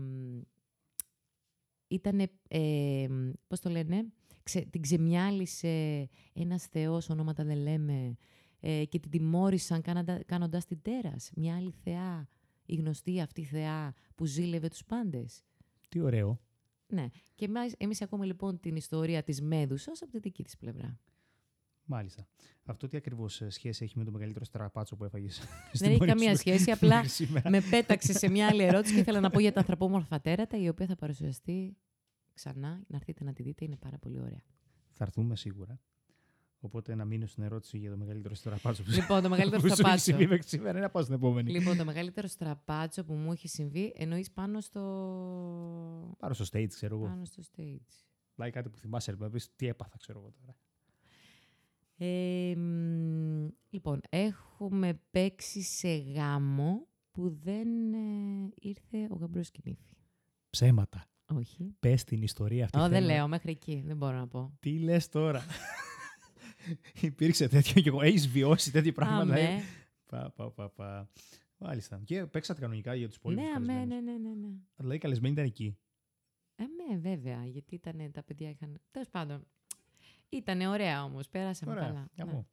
ήταν, 1.89 2.31
ε, 2.49 3.07
πώς 3.47 3.61
το 3.61 3.71
λένε, 3.71 4.07
ξε, 4.43 4.61
την 4.61 4.83
ξεμιάλισε 4.83 6.09
ένας 6.33 6.67
θεός, 6.67 7.09
ονόματα 7.09 7.45
δεν 7.45 7.57
λέμε, 7.59 8.17
ε, 8.61 8.85
και 8.85 8.99
την 8.99 9.11
τιμώρησαν 9.11 9.83
κάνοντα, 9.83 10.25
κάνοντας 10.25 10.65
την 10.65 10.83
τέρας. 10.83 11.31
Μια 11.37 11.57
άλλη 11.57 11.71
θεά, 11.71 12.29
η 12.67 12.75
γνωστή 12.75 13.21
αυτή 13.21 13.43
θεά 13.43 13.95
που 14.15 14.27
ζήλευε 14.27 14.69
τους 14.69 14.85
πάντες. 14.85 15.45
Τι 15.89 16.01
ωραίο. 16.01 16.41
Ναι. 16.87 17.07
Και 17.35 17.45
εμάς, 17.45 17.73
εμείς 17.77 18.03
ακούμε 18.03 18.25
λοιπόν 18.27 18.61
την 18.61 18.77
ιστορία 18.77 19.23
της 19.23 19.41
Μέδουσας 19.43 20.03
από 20.03 20.11
τη 20.11 20.19
δική 20.19 20.43
της 20.43 20.57
πλευρά. 20.57 20.99
Μάλιστα. 21.87 22.27
Αυτό 22.65 22.89
τι 22.89 22.97
ακριβώς 22.97 23.43
σχέση 23.49 23.85
έχει 23.85 23.99
με 23.99 24.05
το 24.05 24.11
μεγαλύτερο 24.11 24.45
στραπάτσο 24.45 24.97
που 24.97 25.05
έφαγες. 25.05 25.43
Δεν 25.73 25.91
έχει 25.91 26.05
καμία 26.05 26.37
σχέση, 26.37 26.71
απλά 26.71 27.05
με 27.49 27.61
πέταξε 27.71 28.13
σε 28.13 28.29
μια 28.29 28.47
άλλη 28.49 28.63
ερώτηση 28.63 28.95
και 28.95 29.01
ήθελα 29.01 29.21
να 29.21 29.31
πω 29.31 29.41
για 29.41 29.53
τα 29.53 29.61
ανθρωπόμορφα 29.61 30.21
τέρατα, 30.21 30.59
η 30.59 30.69
οποία 30.69 30.87
θα 30.87 30.97
παρουσιαστεί 30.97 31.77
ξανά. 32.35 32.83
Να 32.87 32.97
έρθετε 32.97 33.25
να 33.25 33.33
τη 33.33 33.43
δείτε, 33.43 33.65
είναι 33.65 33.77
πάρα 33.77 33.99
πολύ 33.99 34.21
ωραία. 34.21 34.43
Θα 34.91 35.05
έρθουμε 35.05 35.37
σίγουρα. 35.37 35.81
Οπότε 36.61 36.95
να 36.95 37.05
μείνω 37.05 37.27
στην 37.27 37.43
ερώτηση 37.43 37.79
για 37.79 37.91
το 37.91 37.97
μεγαλύτερο 37.97 38.35
στραπάτσο 38.35 38.83
που 38.83 38.91
Λοιπόν, 38.91 39.23
το 39.23 39.29
μεγαλύτερο 39.29 39.63
που 39.63 39.67
σου 39.67 39.73
έχει 39.73 39.75
στραπάτσο. 39.81 40.05
συμβεί 40.05 40.27
μέχρι 40.27 40.49
σήμερα. 40.49 40.81
Να 40.81 40.91
πάω 40.91 41.03
στην 41.03 41.15
επόμενη. 41.15 41.51
λοιπόν, 41.51 41.77
το 41.77 41.85
μεγαλύτερο 41.85 42.27
στραπάτσο 42.27 43.05
που 43.05 43.15
μου 43.15 43.33
έχει 43.33 43.49
συμβεί 43.49 43.93
εννοείς 43.97 44.31
πάνω 44.31 44.61
στο. 44.61 44.81
Πάρω 46.19 46.35
στο 46.35 46.45
stage, 46.53 46.69
ξέρω 46.69 46.97
εγώ. 46.97 47.05
πάνω 47.05 47.25
στο 47.25 47.43
stage. 47.57 48.05
Πάει 48.35 48.51
κάτι 48.51 48.69
που 48.69 48.79
θυμάσαι, 48.79 49.17
να 49.19 49.31
πεις 49.31 49.55
τι 49.57 49.67
έπαθα, 49.67 49.97
ξέρω 49.99 50.19
εγώ 50.19 50.33
τώρα. 50.41 50.57
Ε, 51.97 52.55
μ, 52.57 53.49
λοιπόν, 53.71 54.01
έχουμε 54.09 55.01
παίξει 55.11 55.63
σε 55.63 55.97
γάμο 55.97 56.89
που 57.11 57.31
δεν 57.31 57.93
ε, 57.95 58.49
ήρθε 58.55 59.07
ο 59.11 59.15
γαμπρός 59.17 59.51
και 59.51 59.61
η 59.65 59.69
νύφη. 59.71 59.97
Ψέματα. 60.51 61.09
Όχι. 61.35 61.77
Πες 61.81 62.05
την 62.05 62.23
ιστορία 62.23 62.65
αυτή. 62.65 62.79
Ω, 62.79 62.81
δεν 62.81 62.91
θέλω. 62.91 63.07
λέω, 63.07 63.29
μέχρι 63.29 63.51
εκεί. 63.51 63.83
Δεν 63.87 63.97
μπορώ 63.97 64.17
να 64.17 64.29
πω. 64.29 64.57
Τι 64.61 64.79
λες 64.79 65.09
τώρα; 65.09 65.45
Υπήρξε 67.01 67.49
τέτοιο 67.49 67.83
και 67.83 67.89
εγώ. 67.89 68.01
Έχεις 68.03 68.29
βιώσει 68.29 68.71
τέτοια 68.73 68.93
πράγματα. 68.93 69.37
ε; 69.37 69.47
Αμέ. 69.47 69.63
Πα, 70.07 70.31
πα, 70.37 70.51
πα, 70.51 70.71
πα. 70.71 71.09
Μάλιστα. 71.59 72.01
Και 72.05 72.27
παίξατε 72.27 72.61
κανονικά 72.61 72.95
για 72.95 73.09
τους 73.09 73.19
Ναι, 73.23 73.31
υπόλοιπου. 73.33 73.55
αμέ, 73.57 73.85
ναι, 73.85 74.01
ναι, 74.01 74.19
ναι, 74.19 74.35
ναι. 74.35 74.49
Δηλαδή, 74.77 74.97
οι 74.97 74.99
καλεσμένοι 74.99 75.33
ήταν 75.33 75.45
εκεί. 75.45 75.79
Ε, 76.57 76.63
ναι, 76.63 76.99
βέβαια, 76.99 77.45
γιατί 77.47 77.75
ήταν, 77.75 78.11
τα 78.13 78.23
παιδιά 78.23 78.51
είχαν. 78.51 78.81
Τέλος 78.91 79.09
πάντων. 79.09 79.47
Ήταν 80.37 80.61
ωραία 80.61 81.05
όμως, 81.05 81.29
πέρασαμε 81.29 81.73
Ωραία. 81.73 81.85
καλά. 81.85 82.09
Για 82.15 82.25
ναι. 82.25 82.33
μου. 82.33 82.49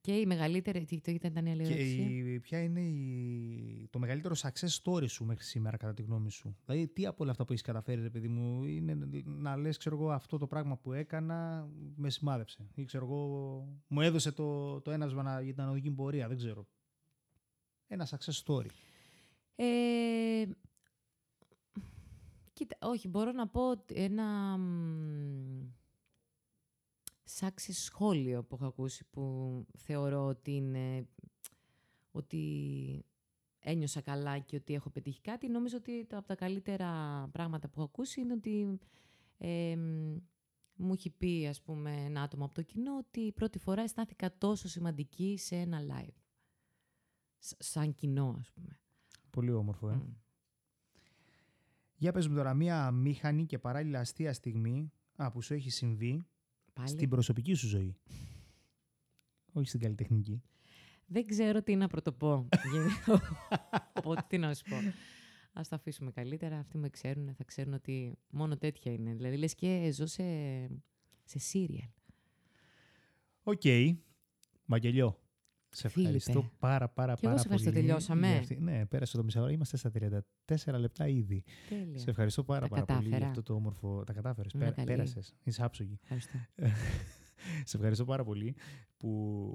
Και 0.00 0.12
η 0.12 0.26
μεγαλύτερη. 0.26 0.84
Τι 0.84 1.00
το 1.00 1.10
ήταν, 1.10 1.30
ήταν 1.30 1.46
η 1.46 1.50
άλλη 1.50 1.62
Και 1.62 1.72
ερώτηση. 1.72 2.00
η, 2.00 2.40
ποια 2.40 2.62
είναι 2.62 2.80
η, 2.80 3.88
το 3.90 3.98
μεγαλύτερο 3.98 4.34
success 4.38 4.82
story 4.82 5.08
σου 5.08 5.24
μέχρι 5.24 5.44
σήμερα, 5.44 5.76
κατά 5.76 5.94
τη 5.94 6.02
γνώμη 6.02 6.30
σου; 6.30 6.56
Δηλαδή, 6.64 6.88
τι 6.88 7.06
από 7.06 7.22
όλα 7.22 7.30
αυτά 7.30 7.44
που 7.44 7.52
έχεις 7.52 7.64
καταφέρει, 7.64 8.02
ρε 8.02 8.10
παιδί 8.10 8.28
μου, 8.28 8.64
είναι 8.64 8.98
να 9.24 9.56
λες, 9.56 9.76
ξέρω 9.76 9.96
εγώ, 9.96 10.10
αυτό 10.10 10.38
το 10.38 10.46
πράγμα 10.46 10.76
που 10.76 10.92
έκανα 10.92 11.68
με 11.96 12.10
σημάδεψε. 12.10 12.66
Ή 12.74 12.84
ξέρω 12.84 13.04
εγώ, 13.04 13.18
μου 13.86 14.00
έδωσε 14.00 14.32
το, 14.32 14.80
το 14.80 14.90
ένασμα 14.90 15.22
να, 15.22 15.40
για 15.40 15.52
την 15.52 15.62
ανωδική 15.62 15.88
μου 15.88 15.94
πορεία. 15.94 16.28
Δεν 16.28 16.36
ξέρω. 16.36 16.66
Ένα 17.86 18.08
success 18.10 18.42
story. 18.44 18.68
Ε, 19.56 20.44
κοίτα, 22.52 22.76
όχι, 22.80 23.08
μπορώ 23.08 23.32
να 23.32 23.48
πω 23.48 23.70
ότι 23.70 23.94
ένα 23.94 24.56
μ, 24.58 25.63
σάξι 27.24 27.72
σχόλιο 27.72 28.44
που 28.44 28.54
έχω 28.54 28.66
ακούσει 28.66 29.04
που 29.10 29.66
θεωρώ 29.76 30.26
ότι 30.26 30.54
είναι 30.54 31.08
ότι 32.10 33.04
ένιωσα 33.58 34.00
καλά 34.00 34.38
και 34.38 34.56
ότι 34.56 34.74
έχω 34.74 34.90
πετύχει 34.90 35.20
κάτι. 35.20 35.48
Νομίζω 35.48 35.76
ότι 35.76 36.04
τα, 36.04 36.18
από 36.18 36.26
τα 36.26 36.34
καλύτερα 36.34 36.88
πράγματα 37.32 37.68
που 37.68 37.72
έχω 37.76 37.84
ακούσει 37.84 38.20
είναι 38.20 38.32
ότι 38.32 38.78
ε, 39.38 39.76
μ, 39.76 40.16
μου 40.76 40.92
έχει 40.92 41.10
πει, 41.10 41.46
ας 41.46 41.62
πούμε, 41.62 42.04
ένα 42.04 42.22
άτομο 42.22 42.44
από 42.44 42.54
το 42.54 42.62
κοινό 42.62 42.96
ότι 42.96 43.20
η 43.20 43.32
πρώτη 43.32 43.58
φορά 43.58 43.82
αισθάνθηκα 43.82 44.38
τόσο 44.38 44.68
σημαντική 44.68 45.36
σε 45.38 45.56
ένα 45.56 45.80
live. 45.80 46.14
Σ- 47.38 47.62
σαν 47.62 47.94
κοινό, 47.94 48.36
ας 48.40 48.50
πούμε. 48.50 48.78
Πολύ 49.30 49.52
όμορφο, 49.52 49.88
ε. 49.88 49.94
Μμ. 49.94 50.12
Για 51.96 52.12
πες 52.12 52.28
μου 52.28 52.34
τώρα, 52.34 52.54
μία 52.54 52.90
μήχανη 52.90 53.46
και 53.46 53.58
παράλληλα 53.58 54.00
αστεία 54.00 54.32
στιγμή 54.32 54.92
α, 55.16 55.30
που 55.30 55.42
σου 55.42 55.54
έχει 55.54 55.70
συμβεί 55.70 56.26
Πάλι. 56.74 56.88
στην 56.88 57.08
προσωπική 57.08 57.54
σου 57.54 57.66
ζωή. 57.66 57.96
Όχι 59.52 59.68
στην 59.68 59.80
καλλιτεχνική. 59.80 60.42
Δεν 61.06 61.26
ξέρω 61.26 61.62
τι 61.62 61.76
να 61.76 61.86
πρωτοπώ. 61.88 62.48
Οπότε 63.98 64.24
τι 64.28 64.38
να 64.38 64.54
σου 64.54 64.62
πω. 64.68 64.76
Ας 65.60 65.62
το 65.68 65.76
αφήσουμε 65.76 66.10
καλύτερα. 66.10 66.58
Αυτοί 66.58 66.78
με 66.78 66.88
ξέρουν, 66.88 67.34
θα 67.34 67.44
ξέρουν 67.44 67.72
ότι 67.72 68.18
μόνο 68.30 68.56
τέτοια 68.56 68.92
είναι. 68.92 69.14
Δηλαδή 69.14 69.36
λες 69.36 69.54
και 69.54 69.90
ζω 69.92 70.06
σε, 70.06 70.24
σε 71.24 71.38
σίριαλ. 71.38 71.88
Οκ. 73.42 73.62
Βαγγελιώ. 74.64 75.18
Σε 75.76 75.88
Φίλιππε. 75.88 76.16
ευχαριστώ 76.16 76.50
πάρα 76.58 76.88
πάρα 76.88 77.14
Κι 77.14 77.20
εγώ 77.26 77.34
πάρα 77.34 77.38
σε 77.38 77.42
ευχαριστώ. 77.48 77.70
πολύ 77.70 77.82
Τελειώσαμε. 77.86 78.28
για 78.28 78.38
αυτή- 78.38 78.56
Ναι, 78.60 78.86
πέρασε 78.86 79.16
το 79.16 79.24
μισάωρο. 79.24 79.50
Είμαστε 79.50 79.76
στα 79.76 79.90
34 79.90 80.78
λεπτά 80.78 81.08
ήδη. 81.08 81.44
Τέλεια. 81.68 81.98
Σε 81.98 82.10
ευχαριστώ 82.10 82.44
πάρα, 82.44 82.60
Τα 82.60 82.68
πάρα 82.68 82.84
πολύ 82.84 82.98
για 82.98 83.08
κατάφερα. 83.08 83.26
αυτό 83.30 83.42
το 83.42 83.54
όμορφο. 83.54 84.04
Τα 84.04 84.12
κατάφερες. 84.12 84.52
Είμαι 84.52 84.70
καλή. 84.70 84.86
Πέρασες. 84.86 85.34
Είσαι 85.42 85.64
άψογη. 85.64 85.98
Ευχαριστώ. 86.02 86.38
Σε 87.64 87.76
ευχαριστώ 87.76 88.04
πάρα 88.04 88.24
πολύ 88.24 88.56
που 88.96 89.08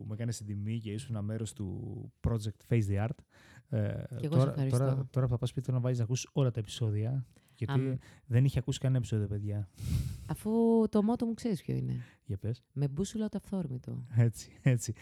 μου 0.07 0.13
έκανες 0.13 0.37
την 0.37 0.45
τιμή 0.45 0.79
και 0.79 0.91
ήσουν 0.91 1.15
ένα 1.15 1.21
μέρος 1.23 1.53
του 1.53 2.11
project 2.27 2.73
Face 2.73 2.83
the 2.89 3.05
Art. 3.07 3.17
Ε, 3.69 4.03
Κι 4.17 4.25
εγώ 4.25 4.33
σε 4.33 4.39
τώρα, 4.39 4.49
ευχαριστώ. 4.51 4.77
τώρα, 4.77 5.07
τώρα 5.11 5.25
που 5.25 5.31
θα 5.31 5.37
πας 5.37 5.49
σπίτι 5.49 5.65
θέλω 5.65 5.77
να 5.77 5.83
βάζει 5.83 5.97
να 5.97 6.03
ακούσει 6.03 6.29
όλα 6.31 6.51
τα 6.51 6.59
επεισόδια. 6.59 7.25
Γιατί 7.59 7.79
Αμ. 7.79 7.95
δεν 8.25 8.45
είχε 8.45 8.59
ακούσει 8.59 8.79
κανένα 8.79 8.99
επεισόδιο, 8.99 9.27
παιδιά. 9.27 9.69
Αφού 10.27 10.51
το 10.89 11.03
μότο 11.03 11.25
μου 11.25 11.33
ξέρεις 11.33 11.61
ποιο 11.61 11.75
είναι. 11.75 11.93
Για 12.25 12.37
πες. 12.37 12.63
Με 12.73 12.87
μπούσουλα 12.87 13.29
το 13.29 13.39
αυθόρμητο. 13.43 14.05
Έτσι, 14.15 14.49
έτσι. 14.61 14.93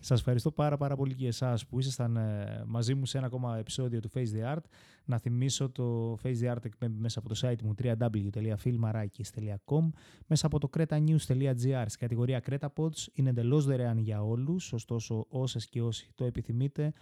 Σας 0.00 0.18
ευχαριστώ 0.18 0.50
πάρα 0.50 0.76
πάρα 0.76 0.96
πολύ 0.96 1.14
και 1.14 1.26
εσάς 1.26 1.66
που 1.66 1.78
ήσασταν 1.78 2.16
ε, 2.16 2.62
μαζί 2.66 2.94
μου 2.94 3.06
σε 3.06 3.18
ένα 3.18 3.26
ακόμα 3.26 3.58
επεισόδιο 3.58 4.00
του 4.00 4.10
Face 4.14 4.26
the 4.36 4.44
Art. 4.54 4.62
Να 5.04 5.18
θυμίσω 5.18 5.70
το 5.70 6.12
Face 6.22 6.38
the 6.40 6.52
Art 6.52 6.64
εκπέμπει 6.64 7.00
μέσα 7.00 7.18
από 7.18 7.28
το 7.28 7.40
site 7.42 7.62
μου 7.62 7.74
www.filmarakis.com 7.82 9.88
μέσα 10.26 10.46
από 10.46 10.58
το 10.58 10.68
cretanews.gr 10.76 11.84
στην 11.86 11.98
κατηγορία 11.98 12.42
Creta 12.46 12.68
Pods. 12.76 13.06
Είναι 13.12 13.30
εντελώς 13.30 13.64
δωρεάν 13.64 13.98
για 13.98 14.22
όλους, 14.22 14.72
ωστόσο 14.72 15.26
όσες 15.28 15.66
και 15.66 15.82
όσοι 15.82 16.10
το 16.14 16.24
επιθυμείτε 16.24 16.92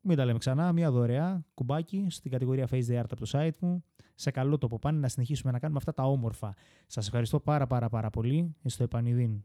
Μην 0.00 0.16
τα 0.16 0.24
λέμε 0.24 0.38
ξανά. 0.38 0.72
Μια 0.72 0.90
δωρεά 0.90 1.46
κουμπάκι 1.54 2.06
στην 2.08 2.30
κατηγορία 2.30 2.68
Face 2.70 2.86
the 2.86 3.00
Art 3.00 3.06
από 3.10 3.16
το 3.16 3.26
site 3.32 3.58
μου. 3.60 3.84
Σε 4.14 4.30
καλό 4.30 4.58
τόπο 4.58 4.78
πάνε 4.78 4.98
να 4.98 5.08
συνεχίσουμε 5.08 5.52
να 5.52 5.58
κάνουμε 5.58 5.78
αυτά 5.78 5.94
τα 5.94 6.02
όμορφα. 6.02 6.54
Σας 6.86 7.06
ευχαριστώ 7.06 7.40
πάρα 7.40 7.66
πάρα 7.66 7.88
πάρα 7.88 8.10
πολύ. 8.10 8.54
Στο 8.64 8.82
επανειδήν. 8.82 9.44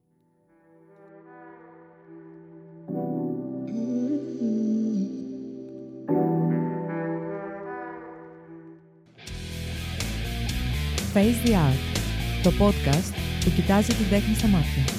Face 11.13 11.45
the 11.45 11.53
Art, 11.53 11.99
το 12.43 12.51
podcast 12.59 13.13
που 13.43 13.49
κοιτάζει 13.55 13.93
την 13.93 14.09
τέχνη 14.09 14.35
στα 14.35 14.47
μάτια. 14.47 14.98